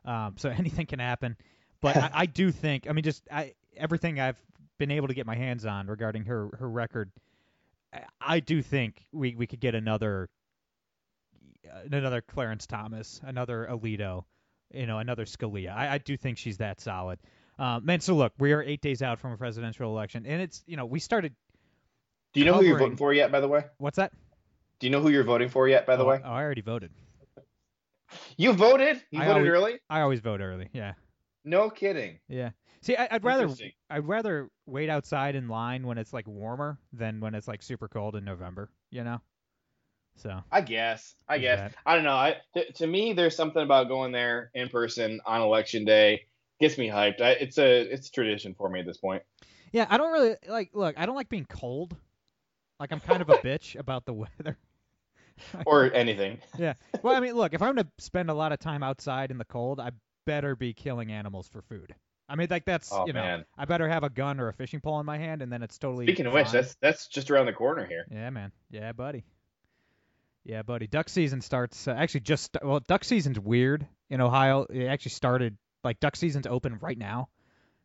um, 0.06 0.36
so 0.38 0.50
anything 0.58 0.86
can 0.86 1.00
happen. 1.00 1.36
But 1.82 1.98
I, 1.98 2.12
I 2.14 2.26
do 2.26 2.52
think, 2.52 2.90
I 2.90 2.94
mean, 2.94 3.04
just 3.04 3.28
I 3.32 3.54
everything 3.78 4.20
I've 4.20 4.42
been 4.78 4.92
able 4.92 5.08
to 5.08 5.14
get 5.14 5.26
my 5.26 5.36
hands 5.36 5.66
on 5.66 5.88
regarding 5.88 6.26
her 6.26 6.50
her 6.60 6.70
record, 6.70 7.12
I, 7.94 8.02
I 8.20 8.40
do 8.40 8.62
think 8.62 9.04
we 9.12 9.36
we 9.36 9.48
could 9.48 9.60
get 9.60 9.76
another 9.76 10.30
another 11.92 12.22
Clarence 12.22 12.66
Thomas, 12.66 13.22
another 13.24 13.68
Alito, 13.70 14.24
you 14.74 14.86
know, 14.86 15.00
another 15.00 15.26
Scalia. 15.26 15.76
I, 15.76 15.96
I 15.96 15.98
do 15.98 16.18
think 16.18 16.38
she's 16.38 16.58
that 16.58 16.80
solid. 16.80 17.20
Um, 17.58 17.86
man, 17.86 18.02
so 18.02 18.16
look, 18.16 18.34
we 18.38 18.52
are 18.54 18.62
eight 18.62 18.82
days 18.82 19.02
out 19.02 19.20
from 19.20 19.32
a 19.32 19.38
presidential 19.38 19.90
election, 19.90 20.26
and 20.26 20.42
it's 20.42 20.64
you 20.68 20.78
know 20.78 20.86
we 20.86 21.00
started. 21.00 21.34
Do 22.34 22.40
you 22.42 22.46
know 22.46 22.54
who 22.54 22.66
you're 22.66 22.78
voting 22.78 22.98
for 22.98 23.14
yet? 23.14 23.32
By 23.32 23.40
the 23.40 23.48
way, 23.48 23.64
What's 23.78 23.96
that? 23.98 24.12
do 24.80 24.88
you 24.88 24.92
know 24.92 25.00
who 25.00 25.10
you're 25.10 25.24
voting 25.24 25.48
for 25.48 25.68
yet? 25.68 25.86
By 25.86 25.96
the 25.96 26.04
oh, 26.04 26.08
way, 26.08 26.22
oh, 26.24 26.30
I 26.30 26.42
already 26.42 26.62
voted. 26.62 26.92
you 28.38 28.54
voted. 28.54 29.02
You 29.12 29.22
I 29.22 29.26
voted 29.26 29.38
always- 29.38 29.50
early. 29.52 29.80
I 29.90 30.02
always 30.02 30.20
vote 30.20 30.42
early. 30.42 30.70
Yeah, 30.74 30.94
No 31.44 31.70
kidding. 31.70 32.20
yeah. 32.28 32.50
See, 32.82 32.96
I, 32.96 33.08
I'd 33.10 33.24
rather 33.24 33.50
I'd 33.90 34.08
rather 34.08 34.50
wait 34.68 34.90
outside 34.90 35.36
in 35.36 35.48
line 35.48 35.88
when 35.88 35.98
it's 35.98 36.14
like 36.14 36.28
warmer 36.28 36.78
than 36.94 37.20
when 37.20 37.34
it's 37.34 37.48
like 37.48 37.64
super 37.64 37.88
cold 37.88 38.16
in 38.16 38.24
November. 38.26 38.70
You 38.92 39.04
know. 39.04 39.22
So 40.18 40.42
I 40.52 40.62
guess. 40.62 41.16
I 41.28 41.40
guess. 41.40 41.60
that. 41.60 41.74
I 41.86 41.96
don't 41.96 42.04
know. 42.04 42.12
I 42.12 42.36
to, 42.54 42.72
to 42.74 42.88
me, 42.88 43.14
there's 43.14 43.36
something 43.36 43.62
about 43.64 43.88
going 43.88 44.12
there 44.12 44.52
in 44.54 44.70
person 44.70 45.20
on 45.26 45.42
election 45.42 45.84
day 45.84 46.26
gets 46.60 46.78
me 46.78 46.88
hyped. 46.90 47.22
I, 47.22 47.32
it's 47.32 47.58
a 47.58 47.82
it's 47.82 48.10
tradition 48.10 48.54
for 48.56 48.70
me 48.70 48.80
at 48.80 48.86
this 48.86 48.98
point. 48.98 49.24
yeah, 49.72 49.86
I 49.90 49.98
don't 49.98 50.12
really 50.12 50.36
like. 50.48 50.72
Look, 50.74 50.96
I 50.98 51.06
don't 51.06 51.16
like 51.16 51.30
being 51.30 51.46
cold. 51.46 51.96
Like 52.80 52.92
I'm 52.92 53.00
kind 53.00 53.22
of 53.22 53.30
a 53.30 53.34
bitch 53.44 53.78
about 53.80 54.06
the 54.06 54.14
weather. 54.14 54.58
Or 55.66 55.92
anything. 55.92 56.38
Yeah. 56.58 56.76
Well, 57.04 57.14
I 57.14 57.20
mean, 57.20 57.34
look, 57.34 57.54
if 57.54 57.62
I'm 57.62 57.76
going 57.76 57.84
to 57.86 57.92
spend 57.98 58.30
a 58.30 58.34
lot 58.34 58.54
of 58.54 58.60
time 58.60 58.84
outside 58.84 59.32
in 59.32 59.38
the 59.38 59.44
cold, 59.44 59.82
I 59.82 59.92
better 60.26 60.56
be 60.56 60.74
killing 60.74 61.12
animals 61.12 61.50
for 61.50 61.62
food. 61.62 61.94
I 62.30 62.38
mean, 62.38 62.48
like 62.50 62.64
that's 62.64 62.90
Oh, 62.94 63.06
you 63.06 63.12
know, 63.12 63.20
man. 63.22 63.46
I 63.58 63.66
better 63.66 63.90
have 63.90 64.06
a 64.06 64.10
gun 64.10 64.40
or 64.40 64.48
a 64.48 64.54
fishing 64.54 64.80
pole 64.80 64.98
in 65.02 65.06
my 65.06 65.18
hand, 65.18 65.42
and 65.42 65.52
then 65.52 65.62
it's 65.62 65.78
totally. 65.78 66.06
Speaking 66.06 66.26
of 66.26 66.32
which, 66.32 66.52
that's 66.52 66.76
that's 66.76 67.08
just 67.08 67.30
around 67.32 67.48
the 67.48 67.52
corner 67.54 67.86
here. 67.86 68.06
Yeah, 68.10 68.30
man. 68.30 68.54
Yeah, 68.72 68.94
buddy. 68.94 69.26
Yeah, 70.46 70.62
buddy. 70.62 70.88
Duck 70.88 71.10
season 71.10 71.42
starts 71.42 71.86
uh, 71.86 71.92
actually 71.92 72.22
just 72.22 72.56
well, 72.64 72.80
duck 72.80 73.04
season's 73.04 73.38
weird 73.40 73.86
in 74.10 74.22
Ohio. 74.22 74.66
It 74.70 74.86
actually 74.86 75.12
started 75.12 75.58
like 75.86 76.00
duck 76.02 76.16
season's 76.16 76.48
open 76.48 76.78
right 76.82 76.98
now 76.98 77.30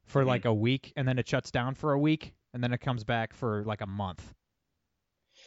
for 0.07 0.25
Mhm. 0.25 0.27
like 0.27 0.45
a 0.47 0.55
week, 0.55 0.93
and 0.97 1.07
then 1.07 1.19
it 1.19 1.29
shuts 1.29 1.51
down 1.53 1.75
for 1.75 1.93
a 1.93 1.99
week, 1.99 2.35
and 2.53 2.65
then 2.65 2.73
it 2.73 2.79
comes 2.79 3.05
back 3.05 3.33
for 3.35 3.63
like 3.65 3.81
a 3.81 3.87
month. 3.87 4.35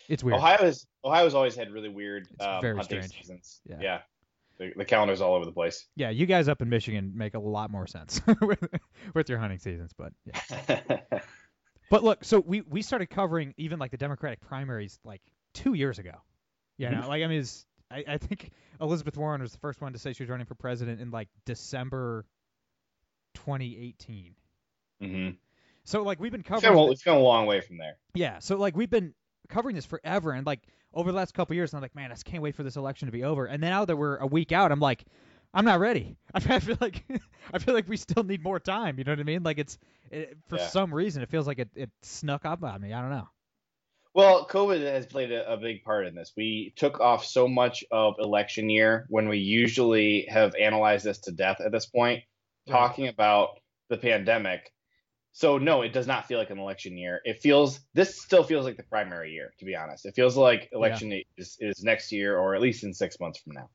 It's 0.07 0.23
weird. 0.23 0.37
Ohio's 0.37 0.85
Ohio's 1.03 1.33
always 1.35 1.55
had 1.55 1.71
really 1.71 1.89
weird 1.89 2.27
It's 2.31 2.43
um, 2.45 2.61
very 2.61 2.75
hunting 2.77 3.01
strange. 3.03 3.21
seasons. 3.21 3.61
Yeah. 3.65 4.01
The, 4.59 4.71
the 4.75 4.85
calendar's 4.85 5.19
all 5.19 5.33
over 5.33 5.45
the 5.45 5.51
place. 5.51 5.87
Yeah, 5.95 6.11
you 6.11 6.25
guys 6.27 6.47
up 6.47 6.61
in 6.61 6.69
Michigan 6.69 7.13
make 7.15 7.33
a 7.33 7.39
lot 7.39 7.71
more 7.71 7.87
sense 7.87 8.21
with, 8.41 8.63
with 9.15 9.27
your 9.27 9.39
hunting 9.39 9.57
seasons, 9.59 9.91
but 9.97 10.13
yeah. 10.25 10.99
But 11.89 12.03
look, 12.03 12.23
so 12.23 12.39
we 12.39 12.61
we 12.61 12.81
started 12.81 13.09
covering 13.09 13.53
even 13.57 13.77
like 13.77 13.91
the 13.91 13.97
Democratic 13.97 14.41
primaries 14.41 14.99
like 15.03 15.21
two 15.53 15.73
years 15.75 15.99
ago. 15.99 16.13
You 16.77 16.89
know, 16.89 17.07
like 17.07 17.21
I 17.23 17.27
mean, 17.27 17.41
it's, 17.41 17.65
I 17.91 18.03
I 18.07 18.17
think 18.17 18.49
Elizabeth 18.81 19.15
Warren 19.15 19.41
was 19.41 19.51
the 19.51 19.59
first 19.59 19.79
one 19.79 19.93
to 19.93 19.99
say 19.99 20.13
she 20.13 20.23
was 20.23 20.29
running 20.29 20.47
for 20.47 20.55
president 20.55 21.01
in 21.01 21.11
like 21.11 21.27
December 21.45 22.25
2018. 23.33 24.35
hmm 25.01 25.29
So 25.83 26.03
like 26.03 26.19
we've 26.19 26.31
been 26.31 26.43
covering, 26.43 26.73
gone, 26.73 26.83
a- 26.83 26.87
thi- 26.87 26.91
it's 26.93 27.03
gone 27.03 27.17
a 27.17 27.21
long 27.21 27.45
way 27.45 27.61
from 27.61 27.77
there. 27.77 27.97
yeah. 28.13 28.39
So 28.39 28.57
like 28.57 28.75
we've 28.75 28.89
been 28.89 29.13
covering 29.49 29.75
this 29.75 29.85
forever, 29.85 30.31
and 30.31 30.45
like 30.45 30.61
over 30.93 31.11
the 31.11 31.17
last 31.17 31.33
couple 31.33 31.55
years, 31.55 31.73
I'm 31.73 31.81
like, 31.81 31.95
man, 31.95 32.11
I 32.11 32.13
just 32.13 32.25
can't 32.25 32.43
wait 32.43 32.55
for 32.55 32.63
this 32.63 32.75
election 32.75 33.07
to 33.07 33.11
be 33.11 33.23
over. 33.23 33.45
And 33.45 33.61
then 33.61 33.71
now 33.71 33.85
that 33.85 33.95
we're 33.95 34.17
a 34.17 34.27
week 34.27 34.51
out, 34.51 34.71
I'm 34.71 34.79
like, 34.79 35.03
I'm 35.53 35.65
not 35.65 35.79
ready. 35.79 36.15
I 36.33 36.39
feel 36.59 36.77
like 36.79 37.03
I 37.53 37.59
feel 37.59 37.73
like 37.73 37.87
we 37.87 37.97
still 37.97 38.23
need 38.23 38.43
more 38.43 38.59
time. 38.59 38.97
You 38.97 39.03
know 39.03 39.11
what 39.11 39.19
I 39.19 39.23
mean? 39.23 39.43
Like 39.43 39.57
it's 39.57 39.77
it, 40.11 40.37
for 40.47 40.57
Yeah. 40.57 40.67
some 40.67 40.93
reason 40.93 41.21
it 41.23 41.29
feels 41.29 41.47
like 41.47 41.59
it, 41.59 41.69
it 41.75 41.89
snuck 42.01 42.45
up 42.45 42.63
on 42.63 42.81
me. 42.81 42.93
I 42.93 43.01
don't 43.01 43.09
know. 43.11 43.27
Well, 44.15 44.47
COVID 44.47 44.79
has 44.81 45.07
played 45.07 45.31
a, 45.31 45.51
a 45.53 45.57
big 45.57 45.83
part 45.83 46.05
in 46.05 46.13
this. 46.13 46.33
We 46.37 46.71
took 46.75 46.99
off 46.99 47.25
so 47.25 47.47
much 47.47 47.83
of 47.89 48.13
election 48.19 48.69
year 48.69 49.07
when 49.09 49.27
we 49.27 49.39
usually 49.39 50.27
have 50.29 50.53
analyzed 50.53 51.03
this 51.03 51.17
to 51.21 51.31
death 51.31 51.59
at 51.65 51.71
this 51.71 51.87
point, 51.87 52.21
Right. 52.67 52.73
talking 52.73 53.07
about 53.07 53.59
the 53.89 53.97
pandemic. 53.97 54.71
So 55.31 55.57
no, 55.57 55.81
it 55.81 55.93
does 55.93 56.05
not 56.05 56.27
feel 56.27 56.37
like 56.37 56.51
an 56.51 56.59
election 56.59 56.95
year. 56.97 57.19
It 57.25 57.39
feels 57.41 57.79
this 57.93 58.21
still 58.21 58.43
feels 58.43 58.65
like 58.65 58.77
the 58.77 58.83
primary 58.83 59.31
year, 59.31 59.53
to 59.59 59.65
be 59.65 59.75
honest. 59.75 60.05
It 60.05 60.13
feels 60.15 60.37
like 60.37 60.69
election 60.71 61.21
is, 61.37 61.57
is 61.59 61.83
next 61.83 62.11
year 62.11 62.37
or 62.37 62.53
at 62.55 62.61
least 62.61 62.83
in 62.83 62.93
six 62.93 63.19
months 63.19 63.39
from 63.39 63.53
now. 63.53 63.69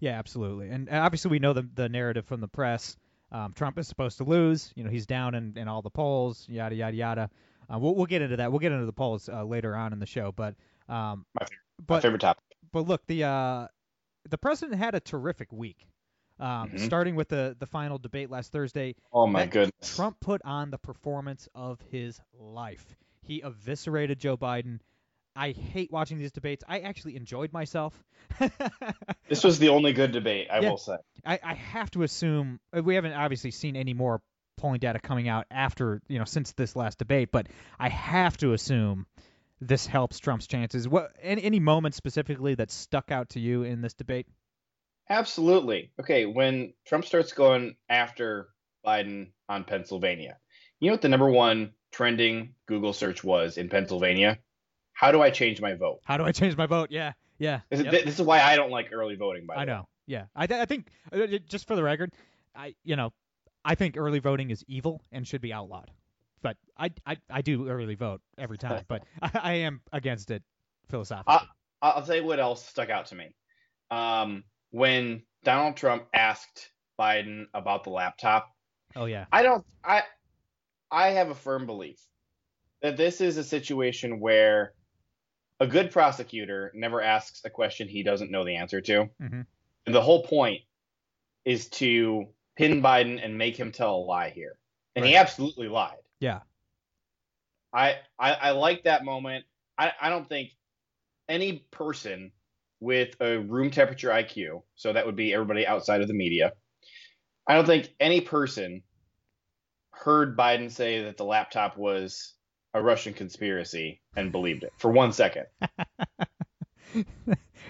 Yeah, 0.00 0.18
absolutely. 0.18 0.70
And 0.70 0.88
uh, 0.88 0.94
obviously, 0.96 1.30
we 1.30 1.38
know 1.38 1.52
the 1.52 1.68
the 1.74 1.88
narrative 1.88 2.26
from 2.26 2.40
the 2.40 2.48
press. 2.48 2.96
Um, 3.32 3.52
Trump 3.52 3.78
is 3.78 3.86
supposed 3.86 4.18
to 4.18 4.24
lose. 4.24 4.72
You 4.74 4.82
know, 4.82 4.90
he's 4.90 5.06
down 5.06 5.36
in, 5.36 5.56
in 5.56 5.68
all 5.68 5.82
the 5.82 5.90
polls. 5.90 6.44
Yada 6.48 6.74
yada 6.74 6.96
yada. 6.96 7.30
Uh, 7.72 7.78
we'll 7.78 7.94
we'll 7.94 8.06
get 8.06 8.22
into 8.22 8.36
that. 8.38 8.50
We'll 8.50 8.58
get 8.58 8.72
into 8.72 8.86
the 8.86 8.92
polls 8.92 9.28
uh, 9.28 9.44
later 9.44 9.76
on 9.76 9.92
in 9.92 10.00
the 10.00 10.06
show. 10.06 10.32
But 10.32 10.56
um, 10.88 11.24
My 11.34 11.44
favorite, 11.44 11.58
My 11.78 11.84
but 11.86 12.02
favorite 12.02 12.20
topic. 12.20 12.42
but 12.72 12.88
look, 12.88 13.06
the 13.06 13.24
uh, 13.24 13.68
the 14.28 14.38
president 14.38 14.78
had 14.78 14.96
a 14.96 15.00
terrific 15.00 15.52
week. 15.52 15.86
Um, 16.40 16.70
Mhm. 16.70 16.80
Starting 16.80 17.14
with 17.16 17.28
the 17.28 17.54
the 17.58 17.66
final 17.66 17.98
debate 17.98 18.30
last 18.30 18.50
Thursday, 18.52 18.94
Oh 19.12 19.26
my 19.26 19.46
goodness. 19.46 19.94
Trump 19.94 20.18
put 20.20 20.40
on 20.44 20.70
the 20.70 20.78
performance 20.78 21.48
of 21.54 21.80
his 21.90 22.20
life. 22.32 22.96
He 23.22 23.42
eviscerated 23.42 24.18
Joe 24.18 24.36
Biden. 24.36 24.80
I 25.36 25.50
hate 25.52 25.92
watching 25.92 26.18
these 26.18 26.32
debates. 26.32 26.64
I 26.66 26.80
actually 26.80 27.16
enjoyed 27.16 27.52
myself. 27.52 28.02
This 29.28 29.44
was 29.44 29.58
the 29.60 29.68
only 29.68 29.92
good 29.92 30.10
debate, 30.12 30.48
I 30.50 30.58
Yeah. 30.60 30.70
will 30.70 30.76
say. 30.78 30.96
I, 31.24 31.38
I 31.42 31.54
have 31.54 31.90
to 31.92 32.02
assume 32.02 32.58
uh, 32.76 32.82
we 32.82 32.96
haven't 32.96 33.12
obviously 33.12 33.52
seen 33.52 33.76
any 33.76 33.94
more 33.94 34.20
polling 34.56 34.80
data 34.80 34.98
coming 34.98 35.28
out 35.28 35.46
after 35.50 36.02
you 36.08 36.18
know 36.18 36.24
since 36.24 36.52
this 36.52 36.74
last 36.74 36.98
debate, 36.98 37.30
but 37.30 37.48
I 37.78 37.88
have 37.90 38.36
to 38.38 38.52
assume 38.52 39.06
this 39.60 39.86
helps 39.86 40.18
Trump's 40.18 40.46
chances. 40.46 40.88
What 40.88 41.12
any, 41.22 41.42
any 41.44 41.60
moments 41.60 41.96
specifically 41.96 42.54
that 42.56 42.70
stuck 42.70 43.10
out 43.12 43.30
to 43.30 43.40
you 43.40 43.62
in 43.62 43.82
this 43.82 43.94
debate? 43.94 44.26
Absolutely. 45.10 45.90
Okay, 46.00 46.24
when 46.24 46.72
Trump 46.86 47.04
starts 47.04 47.32
going 47.32 47.74
after 47.88 48.48
Biden 48.86 49.32
on 49.48 49.64
Pennsylvania, 49.64 50.38
you 50.78 50.88
know 50.88 50.94
what 50.94 51.02
the 51.02 51.08
number 51.08 51.28
one 51.28 51.72
trending 51.90 52.54
Google 52.66 52.92
search 52.92 53.24
was 53.24 53.58
in 53.58 53.68
Pennsylvania? 53.68 54.38
How 54.92 55.10
do 55.10 55.20
I 55.20 55.30
change 55.30 55.60
my 55.60 55.74
vote? 55.74 56.00
How 56.04 56.16
do 56.16 56.24
I 56.24 56.30
change 56.30 56.56
my 56.56 56.66
vote? 56.66 56.90
Yeah, 56.92 57.12
yeah. 57.38 57.60
This, 57.70 57.80
yep. 57.80 57.92
is, 57.92 58.04
this 58.04 58.14
is 58.20 58.22
why 58.22 58.40
I 58.40 58.54
don't 58.54 58.70
like 58.70 58.90
early 58.92 59.16
voting. 59.16 59.46
By 59.46 59.54
the 59.54 59.60
I 59.60 59.62
way. 59.64 59.66
know. 59.66 59.88
Yeah, 60.06 60.24
I, 60.34 60.46
th- 60.46 60.60
I 60.60 60.64
think 60.64 60.88
uh, 61.12 61.26
just 61.48 61.66
for 61.66 61.74
the 61.74 61.82
record, 61.82 62.12
I 62.54 62.74
you 62.84 62.94
know 62.96 63.12
I 63.64 63.74
think 63.74 63.96
early 63.96 64.20
voting 64.20 64.50
is 64.50 64.64
evil 64.68 65.02
and 65.10 65.26
should 65.26 65.40
be 65.40 65.52
outlawed. 65.52 65.90
But 66.40 66.56
I 66.78 66.90
I, 67.04 67.16
I 67.28 67.42
do 67.42 67.68
early 67.68 67.96
vote 67.96 68.20
every 68.38 68.58
time, 68.66 68.84
but 68.86 69.02
I, 69.20 69.30
I 69.42 69.52
am 69.54 69.80
against 69.92 70.30
it 70.30 70.44
philosophically. 70.88 71.34
I- 71.34 71.46
I'll 71.82 72.04
tell 72.04 72.16
you 72.16 72.24
what 72.24 72.38
else 72.38 72.62
stuck 72.62 72.90
out 72.90 73.06
to 73.06 73.14
me. 73.14 73.34
Um, 73.90 74.44
when 74.70 75.22
Donald 75.44 75.76
Trump 75.76 76.06
asked 76.14 76.70
Biden 76.98 77.44
about 77.54 77.84
the 77.84 77.90
laptop, 77.90 78.54
oh 78.96 79.06
yeah. 79.06 79.26
I 79.32 79.42
don't. 79.42 79.64
I 79.84 80.02
I 80.90 81.10
have 81.10 81.30
a 81.30 81.34
firm 81.34 81.66
belief 81.66 82.00
that 82.82 82.96
this 82.96 83.20
is 83.20 83.36
a 83.36 83.44
situation 83.44 84.20
where 84.20 84.74
a 85.60 85.66
good 85.66 85.90
prosecutor 85.90 86.72
never 86.74 87.02
asks 87.02 87.42
a 87.44 87.50
question 87.50 87.88
he 87.88 88.02
doesn't 88.02 88.30
know 88.30 88.44
the 88.44 88.56
answer 88.56 88.80
to. 88.80 89.10
Mhm. 89.20 89.46
And 89.86 89.94
the 89.94 90.00
whole 90.00 90.22
point 90.24 90.62
is 91.44 91.68
to 91.68 92.28
pin 92.56 92.82
Biden 92.82 93.22
and 93.22 93.36
make 93.36 93.56
him 93.56 93.72
tell 93.72 93.96
a 93.96 94.04
lie 94.04 94.30
here. 94.30 94.58
And 94.96 95.04
he 95.04 95.16
absolutely 95.16 95.68
lied. 95.68 95.96
Yeah. 96.18 96.40
I, 97.72 97.98
I 98.18 98.32
I 98.32 98.50
like 98.50 98.84
that 98.84 99.04
moment. 99.04 99.44
I, 99.78 99.92
I 100.00 100.10
don't 100.10 100.28
think 100.28 100.50
any 101.28 101.64
person 101.70 102.32
with 102.80 103.14
a 103.20 103.38
room 103.38 103.70
temperature 103.70 104.08
IQ, 104.08 104.62
so 104.74 104.92
that 104.92 105.06
would 105.06 105.16
be 105.16 105.32
everybody 105.32 105.66
outside 105.66 106.00
of 106.00 106.08
the 106.08 106.14
media, 106.14 106.52
I 107.46 107.54
don't 107.54 107.66
think 107.66 107.90
any 108.00 108.20
person 108.20 108.82
heard 109.92 110.36
Biden 110.36 110.70
say 110.70 111.04
that 111.04 111.16
the 111.16 111.24
laptop 111.24 111.76
was 111.76 112.34
a 112.72 112.82
Russian 112.82 113.12
conspiracy 113.12 114.00
and 114.16 114.32
believed 114.32 114.62
it 114.62 114.72
for 114.78 114.90
one 114.90 115.12
second. 115.12 115.46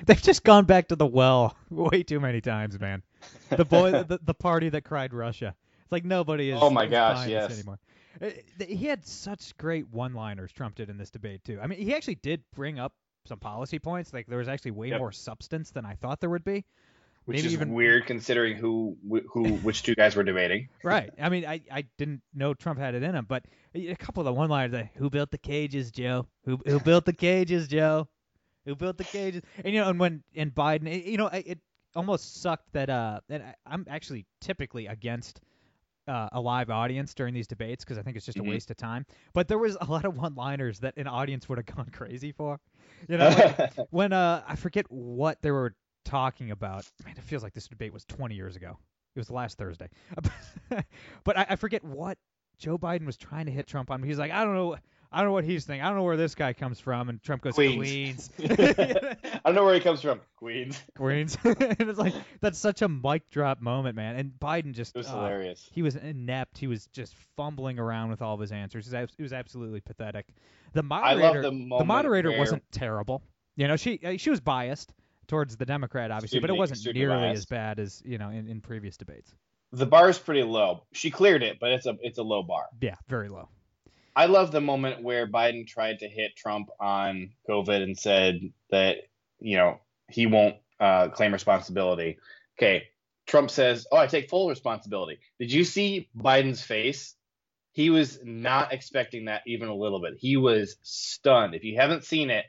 They've 0.07 0.23
just 0.23 0.45
gone 0.45 0.65
back 0.65 0.89
to 0.89 0.97
the 0.97 1.07
well 1.07 1.57
way 1.71 2.03
too 2.03 2.21
many 2.21 2.41
times, 2.41 2.79
man. 2.79 3.03
The 3.51 3.65
boy, 3.65 3.91
the, 4.05 4.21
the 4.23 4.35
party 4.35 4.69
that 4.71 4.85
cried 4.85 5.13
Russia. 5.13 5.55
It's 5.83 5.93
like 5.93 6.05
nobody 6.05 6.51
is. 6.51 6.59
Oh 6.61 6.71
my 6.71 6.85
is 6.85 6.91
gosh, 6.91 7.27
yes. 7.27 7.53
anymore. 7.53 7.79
Uh, 8.23 8.31
He 8.65 8.87
had 8.87 9.07
such 9.07 9.57
great 9.57 9.89
one-liners. 9.91 10.53
Trump 10.53 10.77
did 10.77 10.89
in 10.91 10.99
this 10.99 11.11
debate 11.11 11.45
too. 11.45 11.59
I 11.61 11.67
mean, 11.67 11.79
he 11.79 11.95
actually 11.95 12.17
did 12.17 12.43
bring 12.55 12.79
up 12.79 12.95
some 13.27 13.39
policy 13.39 13.79
points. 13.79 14.13
Like 14.13 14.27
there 14.27 14.39
was 14.39 14.49
actually 14.49 14.73
way 14.73 14.89
Yep. 14.89 14.99
more 14.99 15.13
substance 15.13 15.71
than 15.71 15.85
I 15.85 15.95
thought 15.95 16.21
there 16.21 16.31
would 16.31 16.45
be. 16.45 16.65
Which 17.27 17.37
Maybe 17.37 17.49
is 17.49 17.53
even- 17.53 17.75
weird 17.75 18.07
considering 18.07 18.57
who 18.57 18.97
who 19.33 19.55
which 19.59 19.83
two 19.83 19.95
guys 19.95 20.17
were 20.17 20.25
debating. 20.25 20.69
Right. 20.83 21.11
I 21.21 21.29
mean, 21.29 21.45
I, 21.45 21.61
I 21.71 21.85
didn't 21.99 22.23
know 22.35 22.55
Trump 22.55 22.79
had 22.79 22.95
it 22.95 23.03
in 23.03 23.15
him, 23.15 23.27
but 23.29 23.45
a 23.75 23.95
couple 23.95 24.23
of 24.23 24.25
the 24.25 24.33
one-liners, 24.33 24.73
like, 24.73 24.95
"Who 24.97 25.11
built 25.11 25.31
the 25.31 25.39
cages, 25.39 25.91
Joe? 25.91 26.27
Who 26.45 26.59
who 26.67 26.81
built 26.81 27.05
the 27.05 27.13
cages, 27.13 27.69
Joe? 27.69 28.09
Who 28.65 28.75
built 28.75 28.97
the 28.97 29.05
cages?" 29.05 29.43
And 29.63 29.75
you 29.75 29.81
know, 29.81 29.91
and 29.91 30.01
when 30.01 30.23
and 30.35 30.53
Biden, 30.55 31.05
you 31.07 31.19
know, 31.19 31.27
it, 31.29 31.45
it 31.47 31.59
almost 31.95 32.41
sucked 32.41 32.73
that 32.73 32.89
uh, 32.89 33.21
that 33.29 33.43
I, 33.43 33.55
I'm 33.67 33.85
actually 33.89 34.25
typically 34.41 34.87
against 34.87 35.41
uh, 36.09 36.29
a 36.33 36.41
live 36.41 36.71
audience 36.71 37.15
during 37.15 37.35
these 37.35 37.47
debates 37.47 37.85
because 37.85 37.99
I 37.99 38.03
think 38.03 38.17
it's 38.17 38.27
just 38.27 38.39
Mhm. 38.39 38.47
a 38.47 38.51
waste 38.51 38.71
of 38.71 38.77
time. 38.77 39.07
But 39.33 39.49
there 39.49 39.59
was 39.59 39.77
a 39.81 39.85
lot 39.85 40.05
of 40.05 40.17
one-liners 40.17 40.81
that 40.81 40.97
an 40.97 41.07
audience 41.07 41.49
would 41.49 41.59
have 41.59 41.67
gone 41.77 41.91
crazy 41.93 42.33
for. 42.33 42.59
You 43.09 43.19
know, 43.19 43.29
like, 43.29 43.73
when 43.91 44.13
uh 44.13 44.43
I 44.47 44.57
forget 44.57 44.87
what 44.91 45.41
they 45.43 45.51
were 45.51 45.75
talking 46.05 46.51
about. 46.51 46.85
Man, 47.05 47.15
it 47.17 47.23
feels 47.23 47.43
like 47.43 47.53
this 47.53 47.69
debate 47.69 47.93
was 47.93 48.05
20 48.07 48.35
years 48.35 48.57
ago. 48.57 48.79
It 49.15 49.19
was 49.19 49.31
last 49.31 49.59
Thursday. 49.59 49.89
but 51.25 51.37
I, 51.39 51.47
I 51.51 51.57
forget 51.57 51.85
what 51.85 52.19
Joe 52.59 52.79
Biden 52.79 53.07
was 53.07 53.17
trying 53.17 53.47
to 53.47 53.53
hit 53.53 53.67
Trump 53.67 53.91
on. 53.91 54.03
He's 54.03 54.19
like, 54.19 54.33
I 54.33 54.45
don't 54.45 54.55
know, 54.55 54.77
I 55.13 55.19
don't 55.19 55.27
know 55.29 55.33
what 55.33 55.45
he's 55.45 55.65
thinking. 55.65 55.83
I 55.83 55.89
don't 55.89 55.97
know 55.97 56.05
where 56.05 56.17
this 56.17 56.35
guy 56.35 56.53
comes 56.53 56.79
from. 56.79 57.09
And 57.09 57.21
Trump 57.23 57.43
goes, 57.43 57.55
Queens. 57.55 58.31
Queens. 58.37 58.51
I 58.61 59.41
don't 59.45 59.55
know 59.57 59.65
where 59.65 59.75
he 59.75 59.81
comes 59.81 60.01
from. 60.03 60.21
Queens. 60.37 60.81
Queens. 60.97 61.37
and 61.45 61.57
it's 61.81 61.99
like 61.99 62.15
that's 62.41 62.59
such 62.59 62.83
a 62.83 62.89
mic 62.89 63.29
drop 63.31 63.61
moment, 63.61 63.97
man. 63.97 64.17
And 64.17 64.33
Biden 64.39 64.73
just 64.73 64.95
It 64.95 64.99
was 64.99 65.09
uh, 65.09 65.17
hilarious. 65.17 65.69
he 65.73 65.83
was 65.83 65.97
inept. 65.97 66.59
He 66.59 66.69
was 66.69 66.87
just 66.87 67.15
fumbling 67.37 67.79
around 67.79 68.11
with 68.11 68.23
all 68.23 68.35
of 68.35 68.41
his 68.41 68.53
answers. 68.53 68.87
It 68.87 68.91
was, 68.91 68.95
abs- 68.95 69.15
it 69.19 69.23
was 69.23 69.33
absolutely 69.33 69.81
pathetic. 69.81 70.27
The 70.75 70.81
I 70.81 70.83
moderator, 70.83 71.23
love 71.35 71.43
the 71.43 71.51
moment 71.53 71.87
moderator 71.89 72.31
where- 72.31 72.39
wasn't 72.39 72.63
terrible. 72.71 73.23
You 73.57 73.67
know, 73.69 73.77
she 73.77 74.01
uh, 74.05 74.17
she 74.17 74.31
was 74.31 74.41
biased 74.41 74.95
towards 75.27 75.57
the 75.57 75.67
Democrat, 75.67 76.11
obviously, 76.11 76.39
but 76.39 76.51
it 76.51 76.57
wasn't 76.57 76.95
nearly 76.95 77.17
biased. 77.17 77.39
as 77.39 77.47
bad 77.47 77.79
as 77.79 78.01
you 78.05 78.17
know 78.17 78.31
in, 78.31 78.49
in 78.49 78.61
previous 78.61 78.97
debates. 78.97 79.35
The 79.73 79.87
bar 79.87 80.09
is 80.09 80.19
pretty 80.19 80.45
low. 80.45 80.85
She 80.93 81.11
cleared 81.11 81.43
it, 81.43 81.59
but 81.61 81.73
it's 81.73 81.87
a 81.87 81.97
it's 82.01 82.19
a 82.19 82.23
low 82.23 82.43
bar. 82.43 82.67
Yeah, 82.81 82.95
very 83.09 83.29
low. 83.29 83.49
I 84.15 84.27
love 84.27 84.51
the 84.51 84.61
moment 84.61 85.03
where 85.03 85.27
Biden 85.27 85.67
tried 85.67 86.01
to 86.01 86.09
hit 86.09 86.37
Trump 86.37 86.69
on 86.81 87.31
COVID 87.49 87.83
and 87.83 87.99
said 87.99 88.41
that 88.71 88.99
you 89.39 89.57
know 89.57 89.81
he 90.09 90.27
won't 90.27 90.57
uh, 90.79 91.09
claim 91.09 91.33
responsibility. 91.33 92.19
Okay, 92.59 92.89
Trump 93.27 93.51
says, 93.51 93.87
"Oh, 93.91 93.97
I 93.97 94.07
take 94.07 94.29
full 94.29 94.49
responsibility." 94.49 95.21
Did 95.39 95.53
you 95.53 95.65
see 95.65 96.09
Biden's 96.17 96.63
face? 96.63 97.15
He 97.73 97.91
was 97.91 98.19
not 98.25 98.73
expecting 98.73 99.27
that 99.27 99.43
even 99.47 99.69
a 99.69 99.75
little 99.75 100.01
bit. 100.01 100.15
He 100.19 100.37
was 100.37 100.77
stunned. 100.83 101.55
If 101.55 101.63
you 101.63 101.77
haven't 101.77 102.05
seen 102.05 102.31
it, 102.31 102.45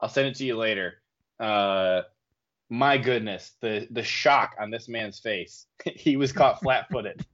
I'll 0.00 0.08
send 0.08 0.28
it 0.28 0.34
to 0.36 0.44
you 0.44 0.56
later. 0.56 0.94
Uh, 1.38 2.02
my 2.68 2.98
goodness, 2.98 3.52
the 3.60 3.86
the 3.90 4.02
shock 4.02 4.56
on 4.60 4.70
this 4.70 4.88
man's 4.88 5.20
face. 5.20 5.66
he 5.84 6.16
was 6.16 6.32
caught 6.32 6.60
flat-footed. 6.60 7.24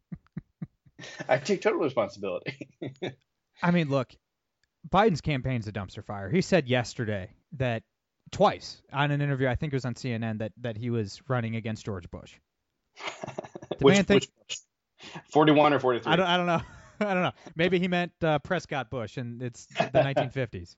I 1.28 1.38
take 1.38 1.62
total 1.62 1.80
responsibility. 1.80 2.68
I 3.62 3.70
mean, 3.70 3.88
look, 3.88 4.14
Biden's 4.88 5.20
campaign's 5.20 5.66
a 5.68 5.72
dumpster 5.72 6.04
fire. 6.04 6.28
He 6.28 6.40
said 6.40 6.68
yesterday 6.68 7.30
that 7.52 7.82
twice 8.30 8.82
on 8.92 9.10
an 9.10 9.20
interview, 9.20 9.48
I 9.48 9.54
think 9.54 9.72
it 9.72 9.76
was 9.76 9.84
on 9.84 9.94
CNN, 9.94 10.38
that 10.38 10.52
that 10.60 10.76
he 10.76 10.90
was 10.90 11.22
running 11.28 11.56
against 11.56 11.84
George 11.84 12.10
Bush. 12.10 12.34
Which, 13.80 13.96
man 13.96 14.04
which 14.06 14.28
41 15.32 15.72
or 15.72 15.80
43? 15.80 16.12
I 16.12 16.16
don't, 16.16 16.26
I 16.26 16.36
don't 16.36 16.46
know. 16.46 16.60
I 17.00 17.12
don't 17.12 17.24
know. 17.24 17.32
Maybe 17.56 17.80
he 17.80 17.88
meant 17.88 18.12
uh, 18.22 18.38
Prescott 18.38 18.88
Bush, 18.88 19.16
and 19.16 19.42
it's 19.42 19.66
the 19.66 19.90
1950s. 19.98 20.76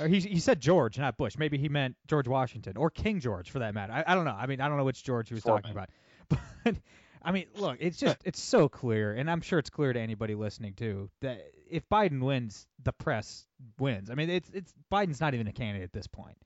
Or 0.00 0.08
he 0.08 0.20
he 0.20 0.40
said 0.40 0.60
George, 0.60 0.98
not 0.98 1.16
Bush. 1.16 1.36
Maybe 1.36 1.58
he 1.58 1.68
meant 1.68 1.96
George 2.08 2.26
Washington 2.26 2.76
or 2.76 2.90
King 2.90 3.20
George, 3.20 3.50
for 3.50 3.58
that 3.60 3.74
matter. 3.74 3.92
I, 3.92 4.04
I 4.06 4.14
don't 4.14 4.24
know. 4.24 4.36
I 4.36 4.46
mean, 4.46 4.60
I 4.60 4.68
don't 4.68 4.78
know 4.78 4.84
which 4.84 5.04
George 5.04 5.28
he 5.28 5.34
was 5.34 5.44
talking 5.44 5.70
about. 5.70 5.90
But 6.64 6.76
I 7.22 7.32
mean, 7.32 7.46
look, 7.56 7.78
it's 7.80 7.98
just 7.98 8.18
it's 8.24 8.40
so 8.40 8.68
clear, 8.68 9.12
and 9.12 9.30
I'm 9.30 9.40
sure 9.40 9.58
it's 9.58 9.70
clear 9.70 9.92
to 9.92 10.00
anybody 10.00 10.34
listening 10.34 10.74
too 10.74 11.10
that 11.20 11.40
if 11.68 11.88
Biden 11.88 12.22
wins, 12.22 12.66
the 12.82 12.92
press 12.92 13.46
wins. 13.78 14.10
I 14.10 14.14
mean, 14.14 14.30
it's 14.30 14.50
it's 14.50 14.72
Biden's 14.90 15.20
not 15.20 15.34
even 15.34 15.46
a 15.46 15.52
candidate 15.52 15.84
at 15.84 15.92
this 15.92 16.06
point. 16.06 16.36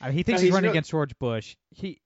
I 0.00 0.06
mean, 0.06 0.14
he 0.14 0.22
thinks 0.22 0.40
No, 0.40 0.42
he's, 0.42 0.48
he's 0.48 0.54
running 0.54 0.70
against 0.70 0.90
George 0.90 1.16
Bush. 1.18 1.56
He 1.70 2.00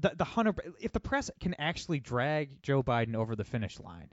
the 0.00 0.12
the 0.16 0.24
hunter 0.24 0.54
if 0.80 0.92
the 0.92 1.00
press 1.00 1.30
can 1.40 1.54
actually 1.54 2.00
drag 2.00 2.62
Joe 2.62 2.82
Biden 2.82 3.14
over 3.14 3.36
the 3.36 3.44
finish 3.44 3.78
line, 3.80 4.08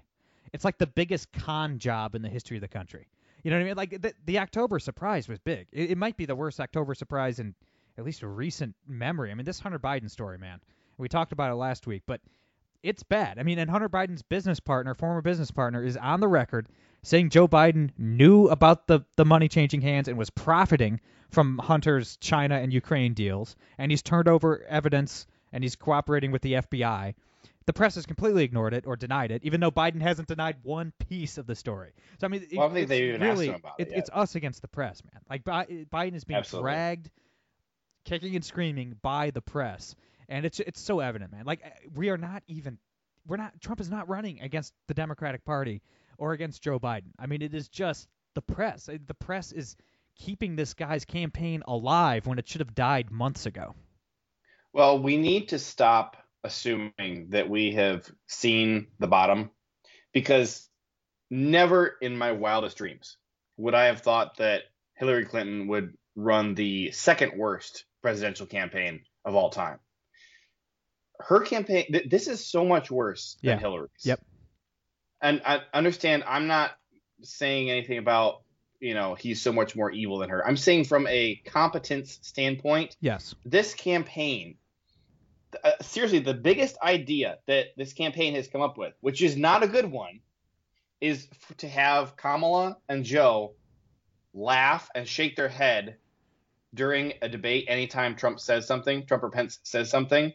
it's 0.51 0.65
like 0.65 0.77
the 0.77 0.87
biggest 0.87 1.31
con 1.31 1.79
job 1.79 2.15
in 2.15 2.21
the 2.21 2.29
history 2.29 2.57
of 2.57 2.61
the 2.61 2.67
country. 2.67 3.07
You 3.43 3.51
know 3.51 3.57
what 3.57 3.63
I 3.63 3.65
mean? 3.65 3.75
Like 3.75 4.01
the, 4.01 4.13
the 4.25 4.39
October 4.39 4.79
surprise 4.79 5.27
was 5.27 5.39
big. 5.39 5.67
It, 5.71 5.91
it 5.91 5.97
might 5.97 6.15
be 6.15 6.25
the 6.25 6.35
worst 6.35 6.59
October 6.59 6.95
surprise 6.95 7.39
in 7.39 7.55
at 7.97 8.05
least 8.05 8.23
recent 8.23 8.75
memory. 8.87 9.31
I 9.31 9.33
mean, 9.33 9.45
this 9.45 9.59
Hunter 9.59 9.79
Biden 9.79 10.09
story, 10.09 10.37
man. 10.37 10.59
We 10.97 11.09
talked 11.09 11.31
about 11.31 11.51
it 11.51 11.55
last 11.55 11.85
week, 11.85 12.03
but 12.05 12.21
it's 12.83 13.03
bad. 13.03 13.39
I 13.39 13.43
mean, 13.43 13.59
and 13.59 13.69
Hunter 13.69 13.89
Biden's 13.89 14.21
business 14.21 14.59
partner, 14.59 14.93
former 14.93 15.21
business 15.21 15.51
partner, 15.51 15.83
is 15.83 15.97
on 15.97 16.19
the 16.19 16.27
record 16.27 16.67
saying 17.01 17.29
Joe 17.29 17.47
Biden 17.47 17.91
knew 17.97 18.47
about 18.47 18.87
the, 18.87 19.01
the 19.15 19.25
money 19.25 19.47
changing 19.47 19.81
hands 19.81 20.07
and 20.07 20.17
was 20.17 20.29
profiting 20.29 20.99
from 21.31 21.57
Hunter's 21.57 22.17
China 22.17 22.55
and 22.55 22.71
Ukraine 22.71 23.13
deals, 23.13 23.55
and 23.77 23.91
he's 23.91 24.01
turned 24.01 24.27
over 24.27 24.63
evidence 24.69 25.25
and 25.51 25.63
he's 25.63 25.75
cooperating 25.75 26.31
with 26.31 26.41
the 26.41 26.53
FBI. 26.53 27.13
The 27.65 27.73
press 27.73 27.95
has 27.95 28.05
completely 28.05 28.43
ignored 28.43 28.73
it 28.73 28.85
or 28.85 28.95
denied 28.97 29.31
it, 29.31 29.43
even 29.43 29.61
though 29.61 29.71
Biden 29.71 30.01
hasn't 30.01 30.27
denied 30.27 30.57
one 30.63 30.91
piece 31.09 31.37
of 31.37 31.47
the 31.47 31.55
story. 31.55 31.91
So 32.19 32.27
I 32.27 32.29
mean, 32.29 32.45
Well, 32.53 32.67
I 32.69 32.73
think 32.73 32.79
it's 32.83 32.89
they've 32.89 33.09
even 33.09 33.23
asked 33.23 33.31
really, 33.31 33.47
him 33.47 33.55
about 33.55 33.75
it 33.79 33.89
It's 33.93 34.09
us 34.11 34.35
against 34.35 34.61
the 34.61 34.67
press, 34.67 35.01
man. 35.03 35.21
Like 35.29 35.43
Bi- 35.45 35.85
Biden 35.91 36.15
is 36.15 36.25
being 36.25 36.39
Absolutely. 36.39 36.71
dragged, 36.71 37.09
kicking 38.05 38.35
and 38.35 38.43
screaming 38.43 38.95
by 39.01 39.31
the 39.31 39.41
press, 39.41 39.95
and 40.29 40.45
it's 40.45 40.59
it's 40.59 40.81
so 40.81 40.99
evident, 40.99 41.31
man. 41.31 41.45
Like 41.45 41.61
we 41.93 42.09
are 42.09 42.17
not 42.17 42.43
even, 42.47 42.77
we're 43.27 43.37
not. 43.37 43.59
Trump 43.61 43.79
is 43.79 43.89
not 43.89 44.09
running 44.09 44.41
against 44.41 44.73
the 44.87 44.93
Democratic 44.93 45.45
Party 45.45 45.81
or 46.17 46.33
against 46.33 46.61
Joe 46.61 46.79
Biden. 46.79 47.11
I 47.19 47.27
mean, 47.27 47.41
it 47.41 47.53
is 47.53 47.67
just 47.67 48.07
the 48.35 48.41
press. 48.41 48.89
Uh, 48.89 48.97
The 49.05 49.13
press 49.13 49.51
is 49.51 49.75
keeping 50.15 50.55
this 50.55 50.73
guy's 50.73 51.05
campaign 51.05 51.63
alive 51.67 52.27
when 52.27 52.39
it 52.39 52.47
should 52.47 52.61
have 52.61 52.75
died 52.75 53.11
months 53.11 53.45
ago. 53.45 53.75
Well, 54.71 55.01
we 55.01 55.17
need 55.17 55.49
to 55.49 55.59
stop 55.59 56.17
assuming 56.43 57.27
that 57.29 57.49
we 57.49 57.73
have 57.73 58.09
seen 58.27 58.87
the 58.99 59.07
bottom 59.07 59.51
because 60.13 60.67
never 61.29 61.95
in 62.01 62.17
my 62.17 62.31
wildest 62.31 62.77
dreams 62.77 63.17
would 63.57 63.73
I 63.73 63.85
have 63.85 64.01
thought 64.01 64.37
that 64.37 64.63
Hillary 64.95 65.25
Clinton 65.25 65.67
would 65.67 65.95
run 66.15 66.53
the 66.53 66.91
second 66.91 67.33
worst 67.37 67.85
presidential 68.01 68.45
campaign 68.45 69.01
of 69.25 69.35
all 69.35 69.49
time. 69.49 69.79
Her 71.19 71.39
campaign, 71.41 71.85
th- 71.91 72.09
this 72.09 72.27
is 72.27 72.45
so 72.45 72.65
much 72.65 72.89
worse 72.91 73.37
Yeah. 73.41 73.51
than 73.51 73.59
Hillary's. 73.59 73.91
Yep. 74.05 74.21
And 75.21 75.41
I 75.45 75.61
understand 75.73 76.23
I'm 76.27 76.47
not 76.47 76.71
saying 77.21 77.69
anything 77.69 77.97
about, 77.97 78.41
you 78.79 78.93
know, 78.93 79.15
he's 79.15 79.41
so 79.41 79.53
much 79.53 79.75
more 79.75 79.89
evil 79.91 80.17
than 80.17 80.29
her. 80.29 80.45
I'm 80.45 80.57
saying 80.57 80.85
from 80.85 81.07
a 81.07 81.35
competence 81.45 82.19
standpoint, 82.23 82.97
Yes. 82.99 83.33
this 83.45 83.73
campaign 83.73 84.57
uh, 85.63 85.71
seriously 85.81 86.17
the 86.17 86.33
biggest 86.33 86.75
idea 86.81 87.37
that 87.45 87.67
this 87.77 87.93
campaign 87.93 88.33
has 88.33 88.47
come 88.47 88.61
up 88.61 88.75
with 88.75 88.91
which 89.01 89.21
is 89.21 89.37
not 89.37 89.61
a 89.61 89.67
good 89.67 89.85
one 89.85 90.19
is 90.99 91.27
f- 91.31 91.55
to 91.57 91.67
have 91.69 92.15
kamala 92.15 92.75
and 92.89 93.05
joe 93.05 93.53
laugh 94.33 94.89
and 94.95 95.07
shake 95.07 95.35
their 95.35 95.47
head 95.47 95.97
during 96.73 97.13
a 97.21 97.29
debate 97.29 97.65
anytime 97.67 98.15
trump 98.15 98.39
says 98.39 98.65
something 98.65 99.05
trump 99.05 99.21
or 99.21 99.29
pence 99.29 99.59
says 99.61 99.91
something 99.91 100.33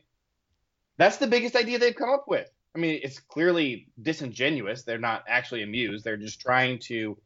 that's 0.98 1.16
the 1.16 1.26
biggest 1.26 1.56
idea 1.56 1.78
they've 1.78 1.94
come 1.94 2.10
up 2.10 2.26
with. 2.28 2.50
I 2.74 2.78
mean 2.78 3.00
it's 3.02 3.18
clearly 3.20 3.88
disingenuous. 4.00 4.82
They're 4.82 4.98
not 4.98 5.24
actually 5.28 5.62
amused. 5.62 6.04
They're 6.04 6.16
just 6.16 6.40
trying 6.40 6.80
to 6.80 7.16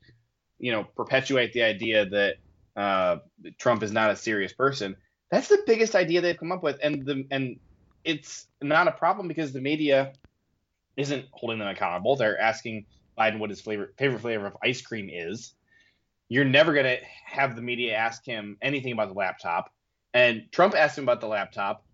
you 0.59 0.73
know 0.73 0.85
perpetuate 0.85 1.53
the 1.53 1.65
idea 1.65 2.07
that 2.07 2.37
uh, 2.77 3.17
trump 3.59 3.83
is 3.83 3.93
not 3.93 4.11
a 4.11 4.17
serious 4.17 4.53
person. 4.53 4.97
That's 5.31 5.49
the 5.49 5.63
biggest 5.67 5.95
idea 5.95 6.21
they've 6.21 6.39
come 6.39 6.53
up 6.53 6.63
with, 6.63 6.79
and 6.83 7.05
the 7.05 7.27
and 7.31 7.59
it's 8.05 8.47
not 8.63 8.89
a 8.89 8.93
problem 8.93 9.29
because 9.29 9.53
the 9.53 9.61
media 9.61 10.13
isn't 10.97 11.27
holding 11.33 11.59
them 11.59 11.69
accountable. 11.69 12.17
They're 12.17 12.41
asking 12.41 12.87
Biden 13.19 13.39
what 13.39 13.51
his 13.51 13.61
flavor, 13.61 13.93
favorite 13.99 14.21
flavor 14.21 14.47
of 14.47 14.57
ice 14.63 14.83
cream 14.83 15.09
is. 15.11 15.55
You're 16.29 16.45
never 16.45 16.73
gonna 16.73 16.97
have 17.27 17.57
the 17.57 17.63
media 17.63 17.95
ask 17.95 18.25
him 18.25 18.57
anything 18.63 18.93
about 18.93 19.09
the 19.09 19.15
laptop, 19.15 19.73
and 20.15 20.45
Trump 20.53 20.75
asked 20.75 20.97
him 20.97 21.05
about 21.05 21.21
the 21.21 21.29
laptop, 21.29 21.85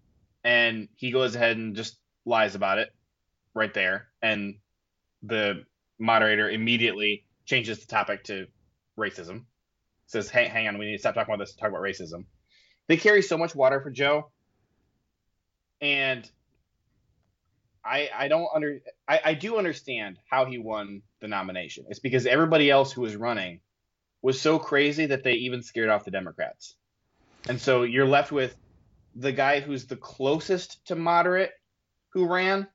and 0.48 0.88
he 0.96 1.10
goes 1.10 1.34
ahead 1.34 1.58
and 1.58 1.76
just 1.76 1.98
lies 2.24 2.54
about 2.54 2.78
it 2.78 2.88
right 3.52 3.74
there, 3.74 4.08
and 4.22 4.54
the 5.22 5.62
moderator 5.98 6.48
immediately 6.48 7.26
changes 7.44 7.80
the 7.80 7.86
topic 7.86 8.24
to 8.24 8.46
racism. 8.98 9.44
Says, 10.06 10.30
"Hey, 10.30 10.48
hang 10.48 10.66
on, 10.66 10.78
we 10.78 10.86
need 10.86 10.92
to 10.92 11.00
stop 11.00 11.14
talking 11.14 11.34
about 11.34 11.44
this. 11.44 11.54
Talk 11.54 11.68
about 11.68 11.82
racism." 11.82 12.24
They 12.86 12.96
carry 12.96 13.20
so 13.20 13.36
much 13.36 13.54
water 13.54 13.82
for 13.82 13.90
Joe, 13.90 14.30
and 15.82 16.28
I 17.84 18.08
I 18.14 18.28
don't 18.28 18.48
under 18.54 18.80
I, 19.06 19.20
I 19.22 19.34
do 19.34 19.58
understand 19.58 20.18
how 20.30 20.46
he 20.46 20.56
won 20.56 21.02
the 21.20 21.28
nomination. 21.28 21.84
It's 21.90 22.00
because 22.00 22.24
everybody 22.24 22.70
else 22.70 22.90
who 22.90 23.02
was 23.02 23.16
running 23.16 23.60
was 24.22 24.40
so 24.40 24.58
crazy 24.58 25.04
that 25.06 25.24
they 25.24 25.34
even 25.34 25.62
scared 25.62 25.90
off 25.90 26.06
the 26.06 26.10
Democrats, 26.10 26.74
and 27.50 27.60
so 27.60 27.82
you're 27.82 28.06
left 28.06 28.32
with 28.32 28.56
the 29.18 29.32
guy 29.32 29.60
who's 29.60 29.86
the 29.86 29.96
closest 29.96 30.84
to 30.86 30.94
moderate 30.94 31.50
who 32.10 32.26
ran 32.26 32.66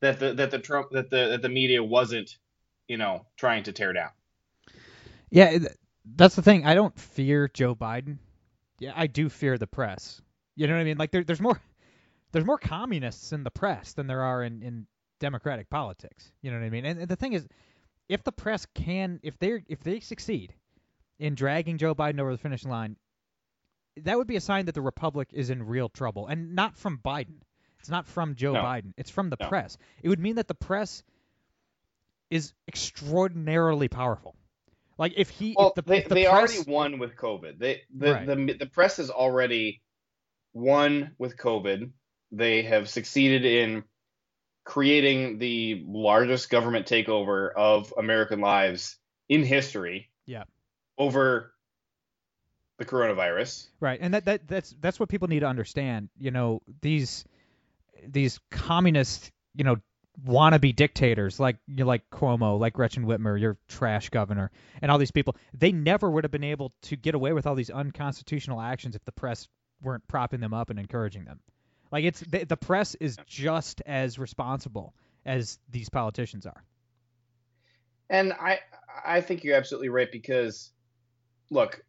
that 0.00 0.18
the 0.18 0.34
that 0.34 0.50
the 0.50 0.58
Trump 0.58 0.90
that 0.90 1.10
the 1.10 1.28
that 1.28 1.42
the 1.42 1.48
media 1.48 1.82
wasn't 1.82 2.36
you 2.88 2.96
know 2.96 3.26
trying 3.36 3.62
to 3.64 3.72
tear 3.72 3.92
down. 3.92 4.10
Yeah, 5.30 5.58
that's 6.04 6.34
the 6.34 6.42
thing. 6.42 6.66
I 6.66 6.74
don't 6.74 6.96
fear 6.98 7.48
Joe 7.48 7.74
Biden. 7.74 8.18
Yeah, 8.78 8.92
I 8.94 9.06
do 9.06 9.28
fear 9.28 9.56
the 9.56 9.66
press. 9.66 10.20
You 10.56 10.66
know 10.66 10.74
what 10.74 10.80
I 10.80 10.84
mean? 10.84 10.98
Like 10.98 11.10
there, 11.10 11.24
there's 11.24 11.40
more 11.40 11.60
there's 12.32 12.44
more 12.44 12.58
communists 12.58 13.32
in 13.32 13.44
the 13.44 13.50
press 13.50 13.92
than 13.92 14.06
there 14.06 14.22
are 14.22 14.42
in, 14.42 14.62
in 14.62 14.86
democratic 15.20 15.70
politics. 15.70 16.32
You 16.42 16.50
know 16.50 16.58
what 16.58 16.66
I 16.66 16.70
mean? 16.70 16.84
And, 16.84 17.08
the 17.08 17.16
thing 17.16 17.32
is, 17.32 17.46
if 18.08 18.24
the 18.24 18.32
press 18.32 18.66
can, 18.74 19.20
if 19.22 19.38
they 19.38 19.62
if 19.68 19.80
they 19.80 20.00
succeed 20.00 20.52
in 21.18 21.34
dragging 21.34 21.78
Joe 21.78 21.94
Biden 21.94 22.20
over 22.20 22.32
the 22.32 22.38
finish 22.38 22.64
line, 22.64 22.96
that 24.02 24.16
would 24.18 24.26
be 24.26 24.36
a 24.36 24.40
sign 24.40 24.66
that 24.66 24.74
the 24.74 24.82
republic 24.82 25.28
is 25.32 25.50
in 25.50 25.62
real 25.62 25.88
trouble, 25.88 26.26
and 26.26 26.54
not 26.54 26.76
from 26.76 26.98
Biden. 27.04 27.40
It's 27.80 27.90
not 27.90 28.06
from 28.06 28.34
Joe 28.34 28.52
No. 28.54 28.62
Biden. 28.62 28.92
It's 28.96 29.10
from 29.10 29.30
the 29.30 29.36
No. 29.38 29.48
press. 29.48 29.76
It 30.02 30.08
would 30.08 30.18
mean 30.20 30.36
that 30.36 30.48
the 30.48 30.54
press 30.54 31.02
is 32.30 32.52
extraordinarily 32.66 33.88
powerful. 33.88 34.34
Like 34.96 35.14
if 35.16 35.28
he, 35.30 35.54
Well, 35.56 35.68
if 35.68 35.74
the, 35.74 35.82
they, 35.82 35.98
if 35.98 36.08
the 36.08 36.14
they 36.14 36.24
press, 36.24 36.54
already 36.56 36.70
won 36.70 36.98
with 36.98 37.16
COVID. 37.16 37.58
They 37.58 37.82
the, 37.94 38.12
Right. 38.12 38.26
the 38.26 38.56
the 38.60 38.66
press 38.66 38.96
has 38.98 39.10
already 39.10 39.82
won 40.52 41.14
with 41.18 41.36
COVID. 41.36 41.90
They 42.32 42.62
have 42.62 42.88
succeeded 42.88 43.44
in 43.44 43.84
creating 44.64 45.38
the 45.38 45.84
largest 45.86 46.48
government 46.48 46.86
takeover 46.86 47.52
of 47.54 47.92
American 47.98 48.40
lives 48.40 48.96
in 49.28 49.42
history. 49.44 50.10
Yeah. 50.26 50.44
Over 50.96 51.53
the 52.78 52.84
coronavirus. 52.84 53.68
Right, 53.80 53.98
and 54.00 54.14
that, 54.14 54.24
that 54.24 54.48
that's 54.48 54.74
that's 54.80 54.98
what 54.98 55.08
people 55.08 55.28
need 55.28 55.40
to 55.40 55.46
understand. 55.46 56.08
You 56.18 56.30
know, 56.30 56.62
these 56.80 57.24
these 58.06 58.40
communist, 58.50 59.30
you 59.54 59.64
know, 59.64 59.76
wannabe 60.26 60.74
dictators 60.74 61.40
like 61.40 61.56
you 61.66 61.76
know, 61.76 61.86
like 61.86 62.08
Cuomo, 62.10 62.58
like 62.58 62.74
Gretchen 62.74 63.06
Whitmer, 63.06 63.40
your 63.40 63.58
trash 63.68 64.10
governor, 64.10 64.50
and 64.82 64.90
all 64.90 64.98
these 64.98 65.10
people. 65.10 65.36
They 65.52 65.72
never 65.72 66.10
would 66.10 66.24
have 66.24 66.30
been 66.30 66.44
able 66.44 66.72
to 66.82 66.96
get 66.96 67.14
away 67.14 67.32
with 67.32 67.46
all 67.46 67.54
these 67.54 67.70
unconstitutional 67.70 68.60
actions 68.60 68.94
if 68.96 69.04
the 69.04 69.12
press 69.12 69.48
weren't 69.82 70.06
propping 70.08 70.40
them 70.40 70.54
up 70.54 70.70
and 70.70 70.78
encouraging 70.78 71.24
them. 71.24 71.40
Like 71.92 72.04
it's 72.04 72.20
the, 72.20 72.44
the 72.44 72.56
press 72.56 72.94
is 72.96 73.16
just 73.26 73.82
as 73.86 74.18
responsible 74.18 74.94
as 75.24 75.58
these 75.70 75.88
politicians 75.88 76.46
are. 76.46 76.64
And 78.10 78.32
I 78.32 78.60
I 79.04 79.20
think 79.20 79.44
you're 79.44 79.56
absolutely 79.56 79.88
right 79.88 80.10
because 80.10 80.72
look, 81.50 81.84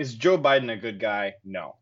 is 0.00 0.14
Joe 0.14 0.38
Biden 0.38 0.72
a 0.72 0.78
good 0.78 0.98
guy? 0.98 1.34
No. 1.44 1.76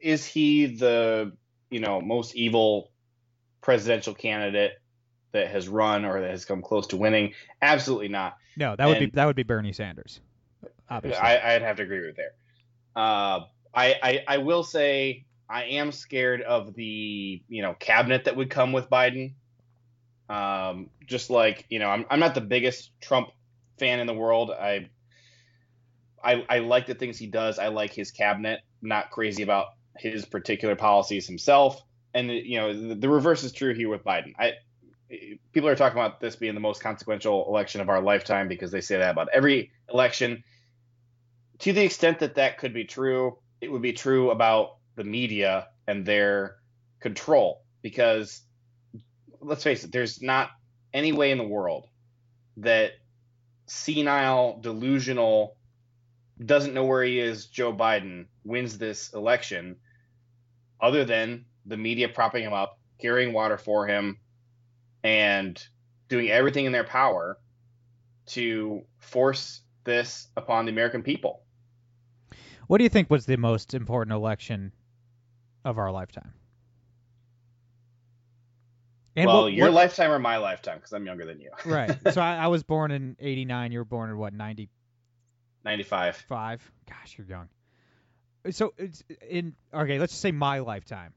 Is 0.00 0.26
he 0.26 0.66
the, 0.66 1.32
you 1.70 1.78
know, 1.78 2.00
most 2.00 2.34
evil 2.34 2.90
presidential 3.60 4.12
candidate 4.12 4.72
that 5.30 5.46
has 5.48 5.68
run 5.68 6.04
or 6.04 6.20
that 6.20 6.30
has 6.30 6.44
come 6.44 6.62
close 6.62 6.88
to 6.88 6.96
winning? 6.96 7.34
Absolutely 7.62 8.08
not. 8.08 8.36
No, 8.56 8.74
that 8.74 8.86
would 8.86 8.98
be 8.98 9.06
that 9.10 9.24
would 9.24 9.36
be 9.36 9.44
Bernie 9.44 9.72
Sanders. 9.72 10.20
Obviously. 10.90 11.20
I, 11.20 11.54
I'd 11.54 11.62
have 11.62 11.76
to 11.76 11.84
agree 11.84 12.04
with 12.04 12.16
there. 12.16 12.32
Uh, 12.96 13.44
I, 13.72 13.94
I 14.02 14.24
I 14.26 14.38
will 14.38 14.64
say 14.64 15.24
I 15.48 15.64
am 15.64 15.92
scared 15.92 16.42
of 16.42 16.74
the 16.74 17.40
you 17.48 17.62
know 17.62 17.74
cabinet 17.74 18.24
that 18.24 18.34
would 18.34 18.50
come 18.50 18.72
with 18.72 18.90
Biden. 18.90 19.34
Um, 20.28 20.90
just 21.06 21.30
like 21.30 21.66
you 21.68 21.78
know, 21.78 21.88
I'm 21.88 22.04
I'm 22.10 22.18
not 22.18 22.34
the 22.34 22.40
biggest 22.40 22.90
Trump 23.00 23.28
fan 23.78 24.00
in 24.00 24.08
the 24.08 24.14
world. 24.14 24.50
I 24.50 24.88
I 26.22 26.44
I 26.48 26.58
like 26.60 26.86
the 26.86 26.94
things 26.94 27.18
he 27.18 27.26
does. 27.26 27.58
I 27.58 27.68
like 27.68 27.92
his 27.92 28.10
cabinet. 28.10 28.60
Not 28.82 29.10
crazy 29.10 29.42
about 29.42 29.66
his 29.96 30.24
particular 30.24 30.76
policies 30.76 31.26
himself. 31.26 31.80
And 32.14 32.30
you 32.30 32.58
know, 32.58 32.88
the, 32.88 32.94
the 32.94 33.08
reverse 33.08 33.44
is 33.44 33.52
true 33.52 33.74
here 33.74 33.88
with 33.88 34.04
Biden. 34.04 34.32
I 34.38 34.54
people 35.52 35.68
are 35.68 35.76
talking 35.76 35.98
about 35.98 36.20
this 36.20 36.36
being 36.36 36.54
the 36.54 36.60
most 36.60 36.82
consequential 36.82 37.46
election 37.48 37.80
of 37.80 37.88
our 37.88 38.02
lifetime 38.02 38.46
because 38.48 38.70
they 38.70 38.80
say 38.80 38.98
that 38.98 39.10
about 39.10 39.28
every 39.32 39.72
election 39.90 40.44
to 41.60 41.72
the 41.72 41.82
extent 41.82 42.20
that 42.20 42.36
that 42.36 42.58
could 42.58 42.72
be 42.72 42.84
true, 42.84 43.38
it 43.60 43.70
would 43.70 43.82
be 43.82 43.92
true 43.92 44.30
about 44.30 44.76
the 44.96 45.04
media 45.04 45.68
and 45.86 46.04
their 46.06 46.56
control. 47.00 47.62
Because 47.82 48.42
let's 49.40 49.64
face 49.64 49.84
it, 49.84 49.92
there's 49.92 50.22
not 50.22 50.50
any 50.92 51.12
way 51.12 51.30
in 51.30 51.38
the 51.38 51.44
world 51.44 51.86
that 52.58 52.92
senile, 53.66 54.60
delusional, 54.60 55.56
doesn't 56.44 56.74
know 56.74 56.84
where 56.84 57.02
he 57.02 57.18
is 57.18 57.46
Joe 57.46 57.72
Biden 57.72 58.26
wins 58.44 58.78
this 58.78 59.12
election 59.12 59.76
other 60.80 61.04
than 61.04 61.44
the 61.66 61.76
media 61.76 62.08
propping 62.08 62.44
him 62.44 62.52
up, 62.52 62.78
carrying 63.00 63.32
water 63.32 63.58
for 63.58 63.86
him, 63.86 64.18
and 65.02 65.62
doing 66.08 66.30
everything 66.30 66.64
in 66.64 66.72
their 66.72 66.84
power 66.84 67.38
to 68.26 68.82
force 68.98 69.62
this 69.84 70.28
upon 70.36 70.64
the 70.66 70.72
American 70.72 71.02
people. 71.02 71.42
What 72.66 72.78
do 72.78 72.84
you 72.84 72.90
think 72.90 73.10
was 73.10 73.26
the 73.26 73.36
most 73.36 73.74
important 73.74 74.14
election 74.14 74.72
of 75.64 75.78
our 75.78 75.90
lifetime? 75.90 76.32
And 79.16 79.26
well, 79.26 79.42
what- 79.44 79.52
your 79.52 79.66
what- 79.68 79.74
lifetime 79.74 80.10
or 80.10 80.18
my 80.18 80.36
lifetime, 80.36 80.76
because 80.78 80.92
I'm 80.92 81.04
younger 81.06 81.24
than 81.24 81.40
you. 81.40 81.50
right. 81.64 81.96
So 82.12 82.20
I, 82.22 82.36
I 82.36 82.46
was 82.46 82.62
born 82.62 82.90
in 82.90 83.16
'89. 83.18 83.72
You 83.72 83.78
were 83.80 83.84
born 83.84 84.10
in 84.10 84.18
what 84.18 84.32
'95? 85.68 86.16
Five. 86.28 86.72
Gosh, 86.88 87.16
you're 87.16 87.26
young. 87.26 87.48
So 88.50 88.72
it's 88.78 89.02
in 89.28 89.54
okay. 89.72 89.98
Let's 89.98 90.12
just 90.12 90.22
say 90.22 90.32
my 90.32 90.60
lifetime. 90.60 91.12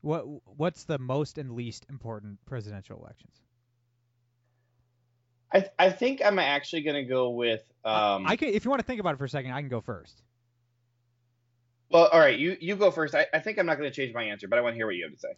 What 0.00 0.24
what's 0.56 0.84
the 0.84 0.98
most 0.98 1.38
and 1.38 1.52
least 1.52 1.86
important 1.88 2.38
presidential 2.46 2.98
elections? 2.98 3.34
I, 5.52 5.68
I 5.78 5.90
think 5.90 6.20
I'm 6.24 6.38
actually 6.38 6.82
going 6.82 6.96
to 6.96 7.08
go 7.08 7.30
with. 7.30 7.62
Um, 7.84 8.26
I 8.26 8.36
can, 8.36 8.48
if 8.48 8.64
you 8.64 8.70
want 8.70 8.80
to 8.80 8.86
think 8.86 9.00
about 9.00 9.14
it 9.14 9.18
for 9.18 9.24
a 9.24 9.28
second, 9.28 9.52
I 9.52 9.60
can 9.60 9.68
go 9.68 9.80
first. 9.80 10.20
well, 11.90 12.08
all 12.12 12.18
right, 12.18 12.36
you, 12.36 12.56
you 12.60 12.74
go 12.74 12.90
first. 12.90 13.14
I, 13.14 13.26
I 13.32 13.38
think 13.38 13.58
I'm 13.58 13.66
not 13.66 13.78
going 13.78 13.88
to 13.88 13.94
change 13.94 14.12
my 14.12 14.24
answer, 14.24 14.48
but 14.48 14.58
I 14.58 14.62
want 14.62 14.72
to 14.74 14.76
hear 14.76 14.86
what 14.86 14.96
you 14.96 15.04
have 15.04 15.12
to 15.12 15.18
say. 15.18 15.28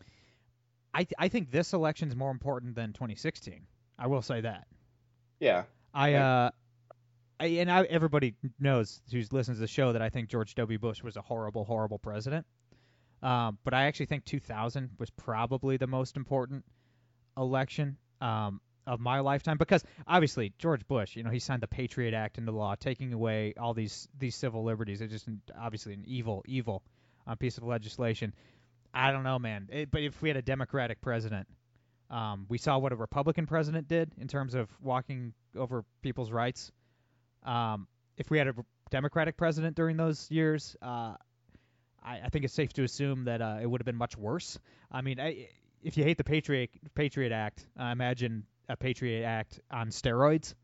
I 0.95 1.05
th- 1.05 1.15
I 1.19 1.29
think 1.29 1.51
this 1.51 1.75
election 1.75 2.09
is 2.09 2.17
more 2.17 2.31
important 2.31 2.75
than 2.75 2.95
2016. 2.95 3.67
I 3.99 4.07
will 4.07 4.23
say 4.23 4.41
that. 4.41 4.67
Yeah. 5.39 5.65
I 5.93 6.15
uh, 6.15 6.51
I, 7.39 7.47
and 7.47 7.71
I, 7.71 7.83
everybody 7.85 8.35
knows 8.59 9.01
who's 9.11 9.33
listens 9.33 9.59
to 9.59 9.61
the 9.61 9.67
show 9.67 9.93
that 9.93 10.03
I 10.03 10.09
think 10.09 10.29
George 10.29 10.55
W. 10.55 10.79
Bush 10.79 11.03
was 11.03 11.17
a 11.17 11.21
horrible, 11.21 11.65
horrible 11.65 11.99
president. 11.99 12.47
Um, 13.23 13.59
but 13.65 13.75
I 13.75 13.85
actually 13.85 14.07
think 14.07 14.25
2000 14.25 14.91
was 14.99 15.11
probably 15.11 15.77
the 15.77 15.87
most 15.87 16.17
important 16.17 16.65
election 17.37 17.97
um, 18.21 18.61
of 18.87 19.01
my 19.01 19.21
lifetime 19.21 19.59
because 19.59 19.83
obviously 20.07 20.53
George 20.59 20.87
Bush, 20.87 21.17
you 21.17 21.23
know, 21.23 21.31
he 21.31 21.39
signed 21.39 21.63
the 21.63 21.67
Patriot 21.67 22.15
Act 22.15 22.39
into 22.39 22.53
law, 22.53 22.75
taking 22.75 23.13
away 23.13 23.55
all 23.59 23.75
these 23.75 24.09
these 24.19 24.37
civil 24.37 24.65
liberties. 24.65 25.01
It's 25.01 25.13
just 25.13 25.27
an, 25.27 25.41
obviously 25.59 25.95
an 25.95 26.05
evil, 26.07 26.43
evil 26.47 26.83
uh, 27.27 27.35
piece 27.35 27.59
of 27.59 27.65
legislation. 27.65 28.33
I 28.95 29.13
don't 29.13 29.25
know, 29.25 29.39
man. 29.39 29.69
It, 29.71 29.91
but 29.91 30.03
if 30.03 30.23
we 30.23 30.29
had 30.29 30.37
a 30.37 30.43
Democratic 30.43 31.01
president, 31.01 31.49
um, 32.11 32.47
we 32.49 32.59
saw 32.59 32.79
what 32.79 32.93
a 32.93 32.97
Republican 32.97 33.47
president 33.47 33.89
did 33.89 34.13
in 34.19 34.29
terms 34.29 34.55
of 34.55 34.69
walking 34.81 35.35
over 35.57 35.85
people's 36.03 36.31
rights. 36.31 36.71
Um, 37.47 37.87
if 38.17 38.31
we 38.31 38.39
had 38.39 38.49
a 38.49 38.55
Democratic 38.91 39.37
president 39.37 39.77
during 39.77 39.97
those 39.97 40.31
years, 40.31 40.77
uh, 40.83 41.15
I, 42.05 42.21
I 42.25 42.29
think 42.31 42.45
it's 42.45 42.55
safe 42.55 42.73
to 42.75 42.85
assume 42.85 43.25
that 43.25 43.41
uh, 43.41 43.59
it 43.61 43.67
would 43.67 43.81
have 43.81 43.87
been 43.87 43.97
much 43.97 44.17
worse. 44.17 44.59
I 44.91 45.03
mean, 45.03 45.21
I, 45.21 45.49
if 45.83 45.97
you 45.97 46.05
hate 46.05 46.19
the 46.19 46.25
Patriot 46.25 46.71
Patriot 46.95 47.33
Act, 47.33 47.67
uh, 47.81 47.85
imagine 47.85 48.45
a 48.69 48.77
Patriot 48.77 49.25
Act 49.25 49.61
on 49.71 49.89
steroids. 49.89 50.55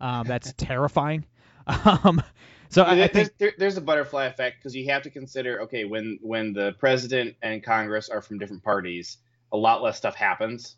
Um, 0.00 0.26
that's 0.26 0.52
terrifying. 0.56 1.26
Um, 1.66 2.22
so 2.68 2.82
I, 2.82 3.04
I 3.04 3.06
think 3.06 3.12
there's, 3.12 3.30
there, 3.38 3.52
there's 3.56 3.76
a 3.76 3.80
butterfly 3.80 4.24
effect 4.24 4.56
because 4.58 4.74
you 4.74 4.90
have 4.90 5.02
to 5.02 5.10
consider 5.10 5.62
okay 5.62 5.84
when 5.84 6.18
when 6.22 6.52
the 6.52 6.74
president 6.78 7.36
and 7.42 7.62
Congress 7.62 8.08
are 8.08 8.20
from 8.20 8.38
different 8.38 8.64
parties, 8.64 9.18
a 9.52 9.56
lot 9.56 9.82
less 9.82 9.96
stuff 9.96 10.14
happens. 10.14 10.76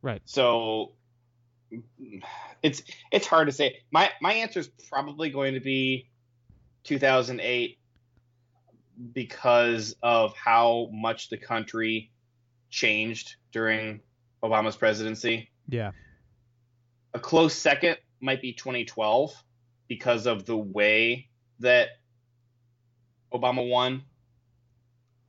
Right. 0.00 0.22
So 0.24 0.92
it's 2.62 2.82
it's 3.12 3.26
hard 3.26 3.46
to 3.48 3.52
say. 3.52 3.78
My 3.90 4.10
my 4.20 4.34
answer 4.34 4.60
is 4.60 4.68
probably 4.88 5.30
going 5.30 5.54
to 5.54 5.60
be 5.60 6.08
2008 6.84 7.78
because 9.12 9.96
of 10.02 10.34
how 10.36 10.88
much 10.92 11.28
the 11.28 11.36
country 11.36 12.10
changed 12.70 13.36
during 13.52 14.00
Obama's 14.42 14.76
presidency. 14.76 15.50
yeah, 15.68 15.92
A 17.14 17.18
close 17.18 17.54
second 17.54 17.96
might 18.20 18.40
be 18.40 18.52
2012 18.52 19.34
because 19.88 20.26
of 20.26 20.46
the 20.46 20.56
way 20.56 21.28
that 21.60 21.88
Obama 23.32 23.68
won. 23.68 24.02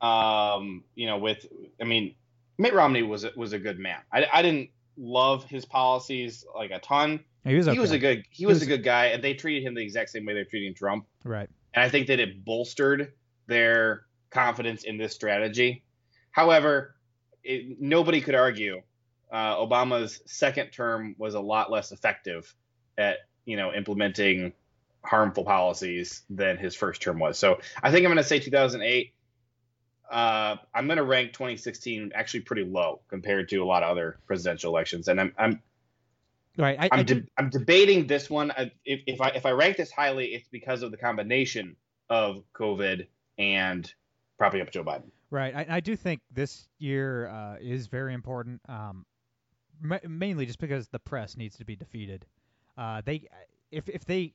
Um, 0.01 0.83
you 0.93 1.07
know, 1.07 1.17
with 1.17 1.45
I 1.81 1.85
mean, 1.85 2.15
Mitt 2.57 2.73
Romney 2.73 3.03
was 3.03 3.23
a, 3.23 3.31
was 3.35 3.53
a 3.53 3.59
good 3.59 3.79
man. 3.79 3.99
I, 4.11 4.25
I 4.31 4.41
didn't 4.41 4.69
love 4.97 5.45
his 5.45 5.65
policies 5.65 6.45
like 6.55 6.71
a 6.71 6.79
ton. 6.79 7.19
he 7.43 7.55
was 7.55 7.67
okay. 7.67 7.75
He 7.75 7.79
was 7.79 7.91
a 7.91 7.99
good 7.99 8.23
he 8.29 8.45
was, 8.45 8.55
was- 8.55 8.63
a 8.63 8.65
good 8.67 8.83
guy, 8.83 9.07
and 9.07 9.23
they 9.23 9.33
treated 9.33 9.63
him 9.63 9.73
the 9.75 9.81
exact 9.81 10.09
same 10.09 10.25
way 10.25 10.33
they're 10.33 10.45
treating 10.45 10.73
Trump. 10.73 11.05
right. 11.23 11.49
And 11.73 11.83
I 11.83 11.89
think 11.89 12.07
that 12.07 12.19
it 12.21 12.45
bolstered 12.45 13.11
their 13.47 14.05
confidence 14.29 14.83
in 14.85 14.97
this 14.97 15.13
strategy. 15.13 15.83
However, 16.31 16.95
it, 17.43 17.81
nobody 17.81 18.21
could 18.21 18.35
argue 18.35 18.81
uh, 19.31 19.55
Obama's 19.57 20.21
second 20.25 20.71
term 20.71 21.15
was 21.17 21.33
a 21.33 21.39
lot 21.39 21.69
less 21.69 21.91
effective 21.91 22.53
at 22.97 23.17
you 23.45 23.57
know 23.57 23.73
implementing 23.73 24.53
harmful 25.03 25.43
policies 25.43 26.23
than 26.29 26.57
his 26.57 26.73
first 26.75 27.01
term 27.01 27.19
was. 27.19 27.37
So 27.37 27.59
I 27.83 27.91
think 27.91 28.05
I'm 28.05 28.11
going 28.11 28.17
to 28.17 28.23
say 28.23 28.39
2008. 28.39 29.13
Uh, 30.11 30.57
I'm 30.73 30.85
going 30.87 30.97
to 30.97 31.03
rank 31.03 31.33
2016 31.33 32.11
actually 32.15 32.41
pretty 32.41 32.63
low 32.63 33.01
compared 33.09 33.49
to 33.49 33.57
a 33.57 33.65
lot 33.65 33.83
of 33.83 33.89
other 33.89 34.17
presidential 34.27 34.71
elections, 34.71 35.07
and 35.07 35.19
I'm 35.19 35.33
I'm 35.37 35.61
Right. 36.57 36.79
I, 36.79 36.85
I 36.85 36.89
I'm, 36.99 37.05
do- 37.05 37.21
de- 37.21 37.27
I'm 37.37 37.49
debating 37.49 38.07
this 38.07 38.29
one. 38.29 38.51
I- 38.51 38.71
If, 38.85 39.01
if 39.07 39.21
I 39.21 39.29
if 39.29 39.45
I 39.45 39.51
rank 39.51 39.77
this 39.77 39.91
highly, 39.91 40.27
it's 40.27 40.47
because 40.47 40.83
of 40.83 40.91
the 40.91 40.97
combination 40.97 41.75
of 42.09 42.43
COVID 42.53 43.07
and 43.37 43.91
propping 44.37 44.61
up 44.61 44.71
Joe 44.71 44.83
Biden. 44.83 45.09
Right. 45.31 45.53
I, 45.55 45.65
I 45.77 45.79
do 45.81 45.95
think 45.95 46.21
this 46.31 46.67
year 46.77 47.27
uh, 47.27 47.55
is 47.59 47.87
very 47.87 48.13
important, 48.13 48.61
um, 48.69 49.05
ma- 49.81 49.99
mainly 50.07 50.45
just 50.45 50.59
because 50.59 50.87
the 50.87 50.99
press 50.99 51.35
needs 51.35 51.57
to 51.57 51.65
be 51.65 51.75
defeated. 51.75 52.25
Uh, 52.77 53.01
they, 53.03 53.27
if 53.71 53.89
if 53.89 54.05
they, 54.05 54.33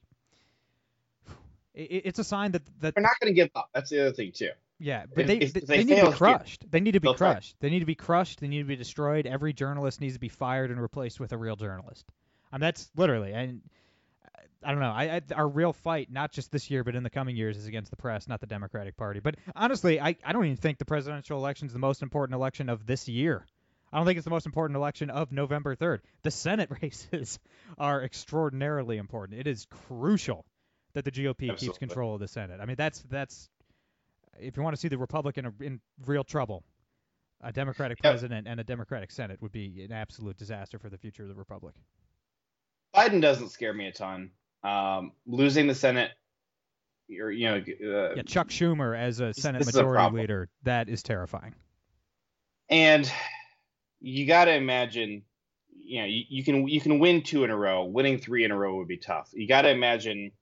it, 1.74 2.02
it's 2.04 2.18
a 2.18 2.24
sign 2.24 2.52
that 2.52 2.62
that 2.80 2.94
They're 2.94 3.02
not 3.02 3.18
going 3.20 3.32
to 3.32 3.34
give 3.40 3.50
up. 3.54 3.70
That's 3.72 3.88
the 3.88 4.00
other 4.00 4.12
thing 4.12 4.32
too. 4.32 4.50
Yeah, 4.80 5.04
but 5.14 5.22
if- 5.22 5.26
they 5.26 5.36
if 5.38 5.52
they, 5.52 5.60
they 5.60 5.84
need 5.84 5.96
to 5.96 6.00
be 6.02 6.06
here, 6.08 6.12
crushed. 6.12 6.64
They 6.70 6.80
need 6.80 6.92
to 6.92 7.00
be 7.00 7.14
crushed. 7.14 7.56
They 7.60 7.70
need 7.70 7.80
to 7.80 7.86
be 7.86 7.94
crushed. 7.94 8.40
They 8.40 8.48
need 8.48 8.58
to 8.58 8.64
be 8.64 8.76
destroyed. 8.76 9.26
Every 9.26 9.52
journalist 9.52 10.00
needs 10.00 10.14
to 10.14 10.20
be 10.20 10.28
fired 10.28 10.70
and 10.70 10.80
replaced 10.80 11.20
with 11.20 11.32
a 11.32 11.36
real 11.36 11.56
journalist. 11.56 12.06
I 12.50 12.56
mean, 12.56 12.62
that's 12.62 12.90
literally 12.96 13.32
and. 13.32 13.60
Uh, 14.24 14.40
I 14.62 14.70
don't 14.72 14.80
know. 14.80 14.90
I, 14.90 15.04
I 15.16 15.22
our 15.36 15.48
real 15.48 15.72
fight, 15.72 16.10
not 16.10 16.32
just 16.32 16.50
this 16.50 16.70
year, 16.70 16.84
but 16.84 16.94
in 16.94 17.02
the 17.02 17.10
coming 17.10 17.36
years, 17.36 17.56
is 17.56 17.66
against 17.66 17.90
the 17.90 17.96
press, 17.96 18.26
not 18.28 18.40
the 18.40 18.46
Democratic 18.46 18.96
Party. 18.96 19.20
But 19.20 19.36
honestly, 19.54 20.00
I, 20.00 20.16
I 20.24 20.32
don't 20.32 20.44
even 20.44 20.56
think 20.56 20.78
the 20.78 20.84
presidential 20.84 21.38
election 21.38 21.66
is 21.68 21.72
the 21.72 21.78
most 21.78 22.02
important 22.02 22.34
election 22.34 22.68
of 22.68 22.84
this 22.86 23.08
year. 23.08 23.46
I 23.92 23.96
don't 23.96 24.06
think 24.06 24.18
it's 24.18 24.24
the 24.24 24.30
most 24.30 24.46
important 24.46 24.76
election 24.76 25.10
of 25.10 25.32
November 25.32 25.74
3rd. 25.76 26.00
The 26.22 26.30
Senate 26.30 26.70
races 26.82 27.38
are 27.78 28.02
extraordinarily 28.02 28.98
important. 28.98 29.40
It 29.40 29.46
is 29.46 29.66
crucial 29.88 30.44
that 30.92 31.04
the 31.04 31.10
GOP 31.10 31.56
keeps 31.56 31.78
control 31.78 32.14
of 32.14 32.20
the 32.20 32.28
Senate. 32.28 32.60
I 32.60 32.66
mean, 32.66 32.76
that's 32.76 33.00
that's 33.10 33.48
if 34.40 34.56
you 34.56 34.62
want 34.62 34.74
to 34.74 34.80
see 34.80 34.88
the 34.88 34.98
Republican 34.98 35.52
in 35.60 35.80
real 36.06 36.24
trouble, 36.24 36.64
A 37.42 37.52
Democratic 37.52 37.98
Yep. 38.02 38.12
president 38.12 38.46
and 38.48 38.60
a 38.60 38.64
Democratic 38.64 39.10
Senate 39.10 39.40
would 39.40 39.52
be 39.52 39.82
an 39.84 39.92
absolute 39.92 40.36
disaster 40.36 40.78
for 40.78 40.88
the 40.90 40.98
future 40.98 41.22
of 41.22 41.28
the 41.28 41.34
republic. 41.34 41.74
Biden 42.94 43.20
doesn't 43.20 43.50
scare 43.50 43.72
me 43.72 43.86
a 43.86 43.92
ton. 43.92 44.30
Um, 44.62 45.12
losing 45.26 45.66
the 45.66 45.74
Senate, 45.74 46.10
or 47.18 47.30
you 47.30 47.46
know, 47.46 47.56
uh, 47.56 48.14
Yeah, 48.16 48.22
Chuck 48.26 48.48
Schumer 48.48 48.98
as 48.98 49.20
a 49.20 49.32
Senate 49.32 49.62
is 49.62 49.74
a 49.74 49.78
majority 49.82 50.16
leader, 50.16 50.48
that 50.64 50.88
is 50.88 51.02
terrifying. 51.02 51.54
and 52.68 53.10
you 54.00 54.26
got 54.26 54.46
to 54.46 54.54
imagine, 54.54 55.22
you 55.74 56.00
know, 56.00 56.06
you, 56.06 56.24
you 56.28 56.44
can 56.44 56.68
you 56.68 56.80
can 56.80 56.98
win 56.98 57.22
two 57.22 57.44
in 57.44 57.50
a 57.50 57.56
row. 57.56 57.84
Winning 57.84 58.18
three 58.18 58.44
in 58.44 58.50
a 58.50 58.56
row 58.56 58.76
would 58.76 58.88
be 58.88 58.96
tough. 58.98 59.30
You 59.32 59.46
got 59.48 59.62
to 59.62 59.70
imagine 59.70 60.32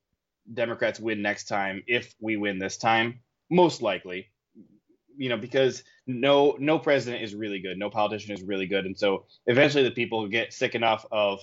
Democrats 0.52 0.98
win 0.98 1.22
next 1.22 1.44
time 1.44 1.82
if 1.86 2.14
we 2.20 2.36
win 2.36 2.58
this 2.58 2.76
time, 2.76 3.20
most 3.50 3.82
likely. 3.82 4.30
You 5.16 5.28
know, 5.28 5.36
because 5.36 5.82
no 6.06 6.56
no 6.60 6.78
president 6.78 7.24
is 7.24 7.34
really 7.34 7.58
good, 7.58 7.76
no 7.76 7.90
politician 7.90 8.32
is 8.32 8.42
really 8.42 8.66
good, 8.66 8.86
and 8.86 8.96
so 8.96 9.26
eventually 9.46 9.82
the 9.82 9.90
people 9.90 10.28
get 10.28 10.52
sick 10.52 10.76
enough 10.76 11.04
of, 11.10 11.40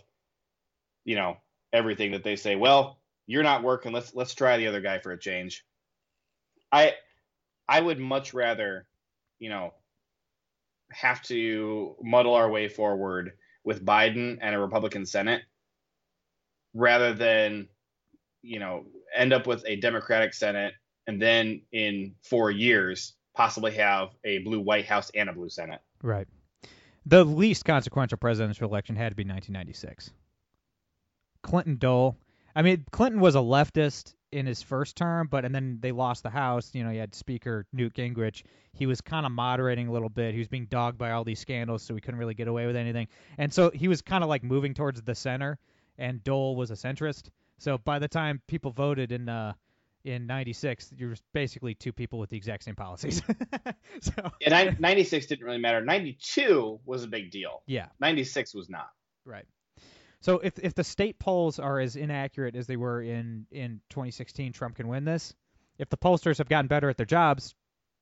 you 1.04 1.16
know, 1.16 1.38
everything 1.74 2.14
that 2.14 2.24
they 2.24 2.38
say. 2.38 2.56
Well, 2.56 3.00
you're 3.28 3.44
not 3.44 3.64
working. 3.64 3.92
Let's 3.92 4.16
let's 4.16 4.34
try 4.34 4.56
the 4.58 4.68
other 4.68 4.80
guy 4.80 5.00
for 5.00 5.12
a 5.12 5.20
change. 5.20 5.66
I 6.72 6.94
I 7.68 7.82
would 7.82 8.00
much 8.00 8.34
rather, 8.34 8.88
you 9.40 9.50
know, 9.50 9.74
have 10.92 11.22
to 11.24 11.96
muddle 12.02 12.34
our 12.34 12.50
way 12.50 12.70
forward 12.70 13.34
with 13.64 13.86
Biden 13.86 14.38
and 14.42 14.56
a 14.56 14.60
Republican 14.60 15.06
Senate 15.06 15.42
rather 16.74 17.14
than, 17.14 17.68
you 18.42 18.60
know, 18.60 18.86
end 19.16 19.34
up 19.34 19.48
with 19.48 19.64
a 19.66 19.78
Democratic 19.78 20.34
Senate 20.34 20.74
and 21.08 21.22
then 21.22 21.62
in 21.72 22.16
four 22.24 22.52
years 22.52 23.14
possibly 23.34 23.72
have 23.74 24.10
a 24.24 24.40
blue 24.40 24.60
White 24.60 24.86
House 24.86 25.12
and 25.14 25.30
a 25.30 25.34
blue 25.34 25.50
Senate. 25.50 25.82
Right. 26.02 26.28
The 27.06 27.24
least 27.24 27.66
consequential 27.66 28.18
presidential 28.18 28.68
election 28.68 28.96
had 28.96 29.10
to 29.10 29.16
be 29.16 29.24
1996. 29.24 30.12
Clinton 31.44 31.78
Dole. 31.78 32.18
I 32.56 32.62
mean, 32.62 32.86
Clinton 32.92 33.22
was 33.22 33.36
a 33.36 33.40
leftist 33.40 34.16
in 34.32 34.46
his 34.46 34.62
first 34.62 34.96
term, 34.96 35.28
but 35.28 35.46
and 35.46 35.54
then 35.54 35.78
they 35.82 35.92
lost 35.92 36.24
the 36.24 36.30
House. 36.30 36.74
You 36.74 36.84
know, 36.84 36.90
you 36.90 37.00
had 37.00 37.14
Speaker 37.14 37.66
Newt 37.72 37.94
Gingrich. 37.94 38.44
He 38.74 38.86
was 38.86 39.02
kind 39.02 39.26
of 39.26 39.32
moderating 39.32 39.88
a 39.88 39.92
little 39.92 40.10
bit. 40.10 40.34
He 40.34 40.40
was 40.40 40.48
being 40.48 40.66
dogged 40.66 40.98
by 40.98 41.12
all 41.12 41.24
these 41.24 41.40
scandals, 41.40 41.84
so 41.84 41.94
he 41.94 42.02
couldn't 42.02 42.20
really 42.20 42.34
get 42.34 42.48
away 42.48 42.66
with 42.66 42.76
anything. 42.76 43.08
And 43.38 43.54
so 43.54 43.70
he 43.70 43.88
was 43.88 44.02
kind 44.02 44.24
of 44.24 44.30
like 44.30 44.44
moving 44.44 44.74
towards 44.74 45.02
the 45.02 45.16
center, 45.16 45.60
and 45.98 46.24
Dole 46.24 46.56
was 46.56 46.72
a 46.72 46.74
centrist. 46.74 47.30
So 47.58 47.78
by 47.78 48.00
the 48.00 48.08
time 48.08 48.42
people 48.48 48.72
voted 48.72 49.12
in 49.12 49.30
uh, 49.30 49.54
in 50.06 50.28
'96, 50.28 50.94
you're 50.98 51.16
basically 51.34 51.74
two 51.74 51.92
people 51.92 52.20
with 52.20 52.30
the 52.30 52.38
exact 52.38 52.64
same 52.64 52.76
policies. 52.76 53.22
so 54.02 54.14
And 54.46 54.80
96 54.80 55.26
didn't 55.26 55.46
really 55.46 55.58
matter. 55.58 55.82
92 55.84 56.80
was 56.86 57.04
a 57.04 57.08
big 57.08 57.32
deal. 57.32 57.62
yeah. 57.66 57.88
96 58.00 58.54
was 58.54 58.70
not. 58.70 58.90
Right. 59.26 59.46
So 60.22 60.40
if 60.40 60.58
if 60.60 60.74
the 60.74 60.84
state 60.84 61.20
polls 61.20 61.60
are 61.60 61.80
as 61.80 61.96
inaccurate 61.96 62.56
as 62.56 62.68
they 62.68 62.78
were 62.78 63.02
in 63.02 63.46
in 63.52 63.82
2016, 63.90 64.54
Trump 64.54 64.76
can 64.76 64.88
win 64.88 65.04
this. 65.06 65.34
If 65.78 65.90
the 65.90 65.98
pollsters 65.98 66.38
have 66.38 66.48
gotten 66.50 66.68
better 66.68 66.90
at 66.90 66.98
their 66.98 67.06
jobs, 67.06 67.54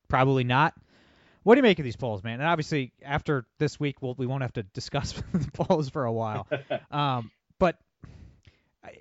probably 0.07 0.43
not. 0.43 0.73
What 1.43 1.55
do 1.55 1.59
you 1.59 1.63
make 1.63 1.79
of 1.79 1.83
these 1.85 1.97
polls, 1.97 2.23
man? 2.23 2.39
And 2.39 2.47
obviously, 2.47 2.93
after 3.03 3.45
this 3.59 3.77
week, 3.79 4.01
we'll, 4.01 4.13
we 4.13 4.25
won't 4.25 4.43
have 4.43 4.53
to 4.53 4.63
discuss 4.63 5.11
the 5.33 5.51
polls 5.51 5.89
for 5.89 6.05
a 6.05 6.11
while. 6.13 6.47
Um, 6.91 7.31
but 7.59 7.77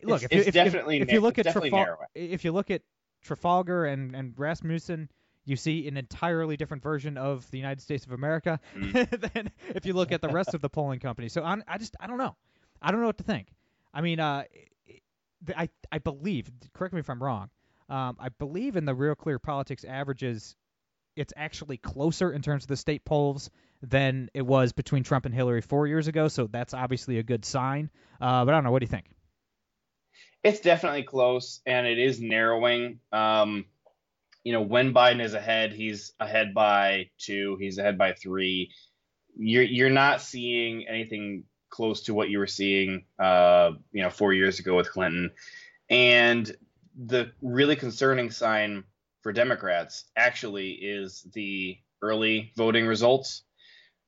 look, 0.03 0.23
It's- 0.25 0.29
if, 0.31 0.39
it's 0.39 0.49
if, 0.49 0.55
definitely 0.55 0.97
if, 1.01 1.09
if 1.09 1.13
you 1.13 1.21
look 1.21 1.39
at 1.39 1.47
Trafal- 1.47 1.97
if 2.15 2.45
you 2.45 2.53
look 2.53 2.71
at 2.71 2.83
Trafalgar 3.23 3.85
and 3.87 4.15
and 4.15 4.35
Rasmussen, 4.37 5.09
you 5.45 5.57
see 5.57 5.89
an 5.89 5.97
entirely 5.97 6.57
different 6.57 6.83
version 6.83 7.17
of 7.19 7.51
the 7.51 7.59
United 7.59 7.81
States 7.81 8.05
of 8.07 8.13
America 8.13 8.61
Mm. 8.77 9.33
than 9.35 9.51
if 9.75 9.87
you 9.87 9.93
look 9.93 10.13
at 10.13 10.21
the 10.21 10.29
rest 10.29 10.55
of 10.55 10.61
the 10.61 10.69
polling 10.69 11.01
companies. 11.01 11.33
So 11.33 11.43
I'm, 11.43 11.63
I 11.67 11.79
just 11.79 11.97
I 12.01 12.07
don't 12.07 12.19
know. 12.19 12.37
I 12.81 12.91
don't 12.91 13.01
know 13.01 13.07
what 13.07 13.19
to 13.19 13.25
think. 13.25 13.49
I 13.95 14.01
mean, 14.01 14.21
uh, 14.21 14.45
I 15.57 15.69
I 15.91 15.99
believe. 15.99 16.51
Correct 16.75 16.95
me 16.95 17.01
if 17.01 17.11
I'm 17.11 17.23
wrong. 17.23 17.51
Um, 17.89 18.17
I 18.19 18.29
believe 18.31 18.77
in 18.77 18.85
the 18.85 18.95
Real 18.95 19.15
Clear 19.15 19.39
Politics 19.39 19.85
averages. 19.85 20.57
It's 21.15 21.33
actually 21.37 21.77
closer 21.77 22.33
in 22.33 22.41
terms 22.41 22.65
of 22.65 22.69
the 22.69 22.77
state 22.77 23.05
polls 23.05 23.51
than 23.83 24.31
it 24.33 24.47
was 24.47 24.73
between 24.73 25.03
Trump 25.03 25.27
and 25.27 25.35
Hillary 25.35 25.61
four 25.61 25.87
years 25.87 26.07
ago. 26.09 26.29
So 26.29 26.47
that's 26.47 26.73
obviously 26.73 27.19
a 27.19 27.23
good 27.23 27.45
sign. 27.45 27.91
Uh, 28.19 28.47
but 28.47 28.55
I 28.55 28.57
don't 28.57 28.65
know. 28.65 28.71
What 28.71 28.79
do 28.79 28.85
you 28.85 28.89
think? 28.91 29.07
It's 30.43 30.61
definitely 30.61 31.05
close, 31.05 31.61
and 31.67 31.87
it 31.87 31.99
is 31.99 32.21
narrowing. 32.21 32.99
Um, 33.13 33.67
you 34.45 34.53
know, 34.53 34.63
when 34.63 34.93
Biden 34.93 35.23
is 35.23 35.35
ahead, 35.35 35.73
he's 35.73 36.13
ahead 36.19 36.53
by 36.53 37.11
two. 37.19 37.57
He's 37.61 37.79
ahead 37.79 37.97
by 37.97 38.13
three. 38.13 38.71
You're 39.37 39.63
you're 39.63 39.91
not 39.91 40.21
seeing 40.21 40.87
anything 40.89 41.45
close 41.71 42.03
to 42.03 42.15
what 42.15 42.29
you 42.29 42.39
were 42.39 42.47
seeing, 42.47 43.05
uh, 43.19 43.73
you 43.93 44.03
know, 44.03 44.11
four 44.11 44.35
years 44.35 44.59
ago 44.59 44.77
with 44.77 44.91
Clinton. 44.91 45.31
And 45.89 46.55
the 47.07 47.33
really 47.41 47.77
concerning 47.77 48.31
sign 48.31 48.85
for 49.23 49.33
Democrats 49.33 50.05
actually 50.17 50.73
is 50.73 51.27
the 51.33 51.79
early 52.03 52.53
voting 52.57 52.87
results, 52.87 53.43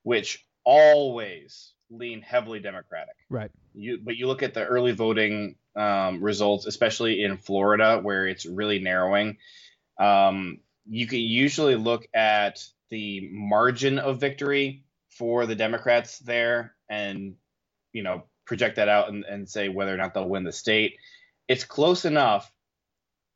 which 0.02 0.44
always 0.64 1.73
lean 1.90 2.22
heavily 2.22 2.60
Democratic. 2.60 3.14
Right. 3.28 3.50
You, 3.74 3.98
but 4.02 4.16
you 4.16 4.26
look 4.26 4.42
at 4.42 4.54
the 4.54 4.64
early 4.64 4.92
voting 4.92 5.56
um, 5.76 6.22
results, 6.22 6.66
especially 6.66 7.22
in 7.22 7.38
Florida, 7.38 8.00
where 8.02 8.26
it's 8.26 8.46
really 8.46 8.78
narrowing. 8.78 9.38
Um, 9.98 10.58
you 10.88 11.06
can 11.06 11.20
usually 11.20 11.76
look 11.76 12.06
at 12.14 12.64
the 12.90 13.28
margin 13.32 13.98
of 13.98 14.20
victory 14.20 14.84
for 15.08 15.46
the 15.46 15.54
Democrats 15.54 16.18
there, 16.18 16.74
and 16.88 17.36
you 17.92 18.02
know 18.02 18.24
project 18.44 18.76
that 18.76 18.88
out 18.88 19.08
and, 19.08 19.24
and 19.24 19.48
say 19.48 19.68
whether 19.68 19.94
or 19.94 19.96
not 19.96 20.14
they'll 20.14 20.28
win 20.28 20.44
the 20.44 20.52
state. 20.52 20.98
It's 21.48 21.64
close 21.64 22.04
enough. 22.04 22.50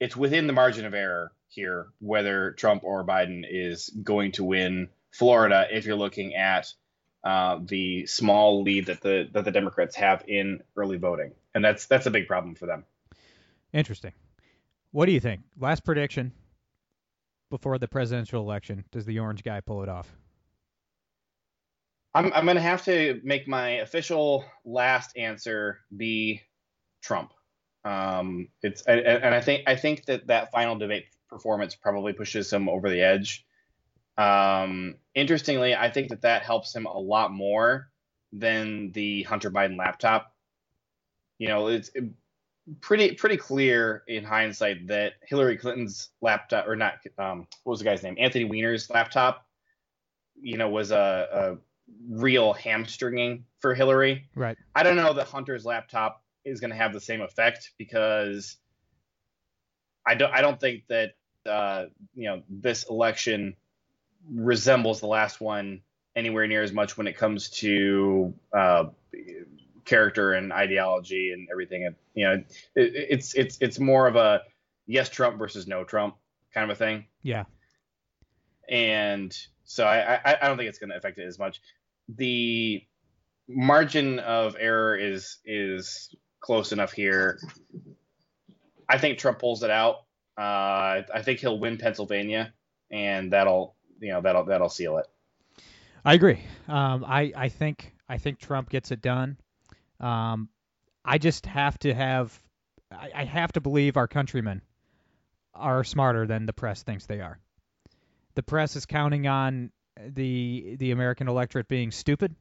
It's 0.00 0.16
within 0.16 0.46
the 0.46 0.52
margin 0.52 0.84
of 0.84 0.94
error 0.94 1.32
here 1.48 1.88
whether 2.00 2.52
Trump 2.52 2.84
or 2.84 3.04
Biden 3.04 3.44
is 3.48 3.88
going 3.88 4.32
to 4.32 4.44
win 4.44 4.88
Florida. 5.12 5.66
If 5.70 5.86
you're 5.86 5.96
looking 5.96 6.34
at 6.34 6.72
uh, 7.24 7.58
the 7.64 8.06
small 8.06 8.62
lead 8.62 8.86
that 8.86 9.00
the 9.00 9.28
that 9.32 9.44
the 9.44 9.50
Democrats 9.50 9.96
have 9.96 10.24
in 10.28 10.62
early 10.76 10.98
voting, 10.98 11.32
and 11.54 11.64
that's 11.64 11.86
that's 11.86 12.06
a 12.06 12.10
big 12.10 12.26
problem 12.26 12.54
for 12.54 12.66
them. 12.66 12.84
Interesting. 13.72 14.12
What 14.92 15.06
do 15.06 15.12
you 15.12 15.20
think? 15.20 15.42
Last 15.58 15.84
prediction 15.84 16.32
before 17.50 17.78
the 17.78 17.88
presidential 17.88 18.42
election. 18.42 18.84
Does 18.90 19.04
the 19.04 19.18
orange 19.18 19.42
guy 19.42 19.60
pull 19.60 19.82
it 19.82 19.88
off? 19.88 20.10
I'm 22.14 22.32
I'm 22.32 22.46
gonna 22.46 22.60
have 22.60 22.84
to 22.84 23.20
make 23.22 23.46
my 23.46 23.70
official 23.80 24.44
last 24.64 25.16
answer 25.16 25.80
be 25.94 26.42
Trump. 27.02 27.32
Um, 27.84 28.48
it's 28.62 28.82
and, 28.82 29.00
and 29.00 29.34
I 29.34 29.40
think 29.40 29.64
I 29.66 29.76
think 29.76 30.06
that 30.06 30.26
that 30.28 30.50
final 30.50 30.76
debate 30.76 31.06
performance 31.28 31.74
probably 31.74 32.12
pushes 32.12 32.52
him 32.52 32.68
over 32.68 32.88
the 32.88 33.02
edge. 33.02 33.46
Um, 34.18 34.96
interestingly, 35.14 35.74
I 35.74 35.90
think 35.90 36.08
that 36.08 36.22
that 36.22 36.42
helps 36.42 36.74
him 36.74 36.86
a 36.86 36.98
lot 36.98 37.32
more 37.32 37.88
than 38.32 38.90
the 38.92 39.22
Hunter 39.22 39.50
Biden 39.50 39.78
laptop. 39.78 40.34
You 41.38 41.48
know, 41.48 41.68
it's 41.68 41.90
pretty 42.80 43.14
pretty 43.14 43.36
clear 43.36 44.02
in 44.08 44.24
hindsight 44.24 44.88
that 44.88 45.14
Hillary 45.22 45.56
Clinton's 45.56 46.10
laptop, 46.20 46.66
or 46.66 46.74
not, 46.74 46.94
um, 47.16 47.46
what 47.62 47.70
was 47.70 47.78
the 47.78 47.84
guy's 47.84 48.02
name? 48.02 48.16
Anthony 48.18 48.44
Weiner's 48.44 48.90
laptop. 48.90 49.46
You 50.40 50.56
know, 50.56 50.68
was 50.68 50.90
a, 50.90 51.28
a 51.32 51.56
real 52.10 52.52
hamstringing 52.52 53.44
for 53.60 53.74
Hillary. 53.74 54.28
Right. 54.34 54.56
I 54.74 54.82
don't 54.82 54.96
know 54.96 55.12
that 55.14 55.26
Hunter's 55.26 55.64
laptop 55.64 56.22
is 56.44 56.60
going 56.60 56.70
to 56.70 56.76
have 56.76 56.92
the 56.92 57.00
same 57.00 57.20
effect 57.20 57.72
because 57.78 58.56
I 60.06 60.14
don't 60.14 60.32
I 60.32 60.42
don't 60.42 60.60
think 60.60 60.84
that 60.88 61.12
uh, 61.46 61.86
you 62.14 62.28
know 62.28 62.42
this 62.48 62.84
election 62.88 63.56
resembles 64.32 65.00
the 65.00 65.06
last 65.06 65.40
one 65.40 65.80
anywhere 66.16 66.46
near 66.46 66.62
as 66.62 66.72
much 66.72 66.96
when 66.96 67.06
it 67.06 67.16
comes 67.16 67.48
to 67.50 68.34
uh, 68.52 68.84
character 69.84 70.32
and 70.32 70.52
ideology 70.52 71.32
and 71.32 71.48
everything. 71.50 71.86
And, 71.86 71.94
you 72.14 72.24
know, 72.26 72.32
it, 72.34 72.44
it's 72.74 73.34
it's 73.34 73.58
it's 73.60 73.78
more 73.78 74.06
of 74.06 74.16
a 74.16 74.42
yes 74.86 75.08
Trump 75.08 75.38
versus 75.38 75.66
no 75.66 75.84
Trump 75.84 76.16
kind 76.52 76.70
of 76.70 76.74
a 76.74 76.78
thing 76.78 77.06
Yeah. 77.22 77.44
and 78.68 79.36
so 79.64 79.84
I, 79.84 80.14
I, 80.24 80.36
I 80.42 80.48
don't 80.48 80.56
think 80.56 80.68
it's 80.68 80.78
going 80.78 80.90
to 80.90 80.96
affect 80.96 81.18
it 81.18 81.26
as 81.26 81.38
much. 81.38 81.60
The 82.08 82.82
margin 83.46 84.18
of 84.18 84.56
error 84.58 84.96
is 84.96 85.38
is 85.44 86.14
close 86.40 86.72
enough 86.72 86.92
here. 86.92 87.38
I 88.88 88.96
think 88.98 89.18
Trump 89.18 89.38
pulls 89.38 89.62
it 89.62 89.70
out. 89.70 89.96
Uh, 90.38 91.02
I 91.14 91.22
think 91.22 91.40
he'll 91.40 91.58
win 91.58 91.76
Pennsylvania, 91.76 92.54
and 92.90 93.32
that'll 93.32 93.74
you 94.00 94.12
know 94.12 94.20
that'll 94.20 94.44
that'll 94.44 94.68
seal 94.68 94.98
it. 94.98 95.06
I 96.04 96.14
agree. 96.14 96.40
Um, 96.68 97.04
I 97.04 97.32
I 97.36 97.48
think 97.48 97.92
I 98.08 98.18
think 98.18 98.38
Trump 98.38 98.70
gets 98.70 98.90
it 98.90 99.02
done. 99.02 99.36
Um, 100.00 100.48
I 101.04 101.18
just 101.18 101.46
have 101.46 101.78
to 101.80 101.94
have 101.94 102.38
I, 102.92 103.10
I 103.14 103.24
have 103.24 103.52
to 103.52 103.60
believe 103.60 103.96
our 103.96 104.08
countrymen 104.08 104.62
are 105.54 105.84
smarter 105.84 106.26
than 106.26 106.46
the 106.46 106.52
press 106.52 106.82
thinks 106.82 107.06
they 107.06 107.20
are. 107.20 107.38
The 108.34 108.42
press 108.42 108.76
is 108.76 108.86
counting 108.86 109.26
on 109.26 109.72
the 109.98 110.76
the 110.78 110.92
American 110.92 111.28
electorate 111.28 111.68
being 111.68 111.90
stupid. 111.90 112.34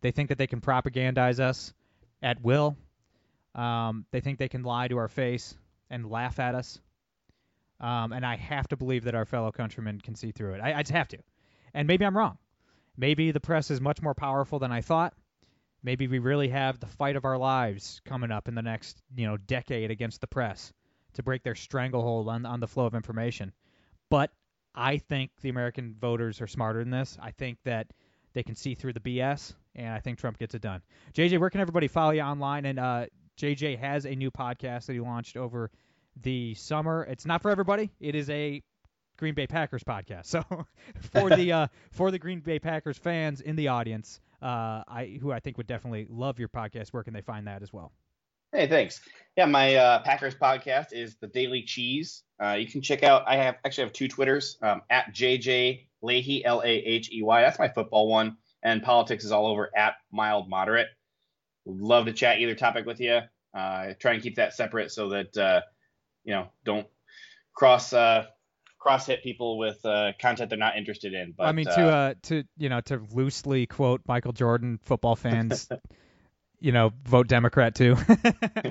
They 0.00 0.12
think 0.12 0.28
that 0.28 0.38
they 0.38 0.46
can 0.46 0.60
propagandize 0.60 1.40
us 1.40 1.74
at 2.22 2.40
will. 2.40 2.76
Um, 3.54 4.06
they 4.12 4.20
think 4.20 4.38
they 4.38 4.48
can 4.48 4.62
lie 4.62 4.88
to 4.88 4.98
our 4.98 5.08
face 5.08 5.56
and 5.90 6.08
laugh 6.08 6.38
at 6.38 6.54
us. 6.54 6.78
Um, 7.80 8.12
and 8.12 8.26
I 8.26 8.36
have 8.36 8.68
to 8.68 8.76
believe 8.76 9.04
that 9.04 9.14
our 9.14 9.24
fellow 9.24 9.52
countrymen 9.52 10.00
can 10.00 10.14
see 10.14 10.32
through 10.32 10.54
it. 10.54 10.60
I, 10.60 10.74
I 10.74 10.82
just 10.82 10.92
have 10.92 11.08
to. 11.08 11.18
And 11.74 11.86
maybe 11.86 12.04
I'm 12.04 12.16
wrong. 12.16 12.38
Maybe 12.96 13.30
the 13.30 13.40
press 13.40 13.70
is 13.70 13.80
much 13.80 14.02
more 14.02 14.14
powerful 14.14 14.58
than 14.58 14.72
I 14.72 14.80
thought. 14.80 15.14
Maybe 15.82 16.08
we 16.08 16.18
really 16.18 16.48
have 16.48 16.80
the 16.80 16.86
fight 16.86 17.14
of 17.14 17.24
our 17.24 17.38
lives 17.38 18.00
coming 18.04 18.32
up 18.32 18.48
in 18.48 18.56
the 18.56 18.62
next, 18.62 19.00
you 19.14 19.26
know, 19.26 19.36
decade 19.36 19.92
against 19.92 20.20
the 20.20 20.26
press 20.26 20.72
to 21.14 21.22
break 21.22 21.44
their 21.44 21.54
stranglehold 21.54 22.28
on 22.28 22.44
on 22.44 22.58
the 22.58 22.66
flow 22.66 22.86
of 22.86 22.94
information. 22.94 23.52
But 24.10 24.32
I 24.74 24.98
think 24.98 25.30
the 25.40 25.48
American 25.50 25.94
voters 26.00 26.40
are 26.40 26.46
smarter 26.48 26.80
than 26.80 26.90
this. 26.90 27.16
I 27.20 27.30
think 27.30 27.58
that 27.64 27.92
they 28.32 28.42
can 28.42 28.56
see 28.56 28.74
through 28.74 28.92
the 28.92 29.00
BS, 29.00 29.54
and 29.74 29.88
I 29.88 30.00
think 30.00 30.18
Trump 30.18 30.38
gets 30.38 30.54
it 30.54 30.62
done. 30.62 30.82
JJ, 31.14 31.38
where 31.38 31.50
can 31.50 31.60
everybody 31.60 31.88
follow 31.88 32.10
you 32.10 32.20
online? 32.20 32.64
And 32.64 32.78
uh, 32.78 33.06
JJ 33.38 33.78
has 33.78 34.04
a 34.04 34.14
new 34.14 34.30
podcast 34.30 34.86
that 34.86 34.92
he 34.92 35.00
launched 35.00 35.36
over 35.36 35.70
the 36.22 36.54
summer. 36.54 37.06
It's 37.08 37.26
not 37.26 37.42
for 37.42 37.50
everybody. 37.50 37.90
It 38.00 38.14
is 38.14 38.30
a 38.30 38.62
Green 39.18 39.34
Bay 39.34 39.46
Packers 39.46 39.84
podcast. 39.84 40.26
So 40.26 40.42
for 41.12 41.30
the 41.30 41.52
uh, 41.52 41.66
for 41.90 42.10
the 42.10 42.18
Green 42.18 42.40
Bay 42.40 42.58
Packers 42.58 42.98
fans 42.98 43.40
in 43.40 43.56
the 43.56 43.68
audience, 43.68 44.20
uh, 44.42 44.82
I 44.86 45.18
who 45.20 45.32
I 45.32 45.40
think 45.40 45.56
would 45.56 45.66
definitely 45.66 46.06
love 46.08 46.38
your 46.38 46.48
podcast, 46.48 46.88
where 46.88 47.02
can 47.02 47.14
they 47.14 47.22
find 47.22 47.46
that 47.46 47.62
as 47.62 47.72
well? 47.72 47.92
Hey, 48.52 48.66
thanks. 48.66 49.02
Yeah, 49.36 49.44
my 49.44 49.74
uh, 49.74 50.02
Packers 50.02 50.34
podcast 50.34 50.92
is 50.92 51.16
the 51.16 51.26
Daily 51.26 51.62
Cheese. 51.62 52.22
Uh, 52.42 52.52
you 52.52 52.66
can 52.66 52.80
check 52.80 53.02
out. 53.02 53.24
I 53.26 53.36
have 53.36 53.56
actually 53.64 53.84
have 53.84 53.92
two 53.92 54.08
Twitters 54.08 54.56
um, 54.62 54.82
at 54.88 55.14
JJ 55.14 55.86
Lahey 56.02 56.42
L 56.44 56.62
A 56.62 56.68
H 56.68 57.12
E 57.12 57.22
Y. 57.22 57.42
That's 57.42 57.58
my 57.58 57.68
football 57.68 58.08
one, 58.08 58.38
and 58.62 58.82
politics 58.82 59.24
is 59.24 59.32
all 59.32 59.46
over 59.46 59.70
at 59.76 59.94
Mild 60.10 60.48
Moderate. 60.48 60.88
Love 61.66 62.06
to 62.06 62.12
chat 62.12 62.38
either 62.38 62.54
topic 62.54 62.86
with 62.86 63.00
you. 63.00 63.20
Uh, 63.52 63.92
try 63.98 64.14
and 64.14 64.22
keep 64.22 64.36
that 64.36 64.54
separate 64.54 64.92
so 64.92 65.10
that 65.10 65.36
uh, 65.36 65.60
you 66.28 66.34
know 66.34 66.48
don't 66.62 66.86
cross 67.54 67.94
uh, 67.94 68.26
cross 68.78 69.06
hit 69.06 69.22
people 69.22 69.56
with 69.56 69.82
uh, 69.86 70.12
content 70.20 70.50
they're 70.50 70.58
not 70.58 70.76
interested 70.76 71.14
in. 71.14 71.32
But 71.36 71.46
I 71.46 71.52
mean, 71.52 71.64
to 71.64 71.88
uh, 71.88 72.14
to 72.24 72.44
you 72.58 72.68
know, 72.68 72.82
to 72.82 73.00
loosely 73.12 73.66
quote 73.66 74.02
Michael 74.06 74.32
Jordan, 74.32 74.78
football 74.84 75.16
fans, 75.16 75.66
you 76.60 76.72
know, 76.72 76.92
vote 77.04 77.28
Democrat 77.28 77.74
too. 77.74 77.96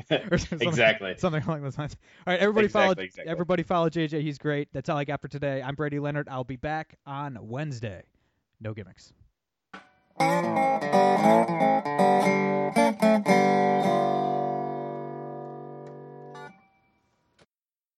something, 0.06 0.62
exactly. 0.62 1.16
Something 1.18 1.42
along 1.42 1.64
those 1.64 1.80
lines. 1.80 1.98
All 2.28 2.34
right, 2.34 2.40
everybody 2.40 2.66
Exactly, 2.66 2.84
follow 2.84 3.06
exactly. 3.06 3.32
everybody 3.32 3.64
follow 3.64 3.90
JJ. 3.90 4.22
He's 4.22 4.38
great. 4.38 4.70
That's 4.72 4.88
all 4.88 4.98
I 4.98 5.04
got 5.04 5.20
for 5.20 5.28
today. 5.28 5.64
I'm 5.64 5.74
Brady 5.74 5.98
Leonard. 5.98 6.30
I'll 6.30 6.44
be 6.44 6.58
back 6.58 6.96
on 7.08 7.40
Wednesday. 7.42 8.04
No 8.62 8.76
gimmicks. 8.76 9.14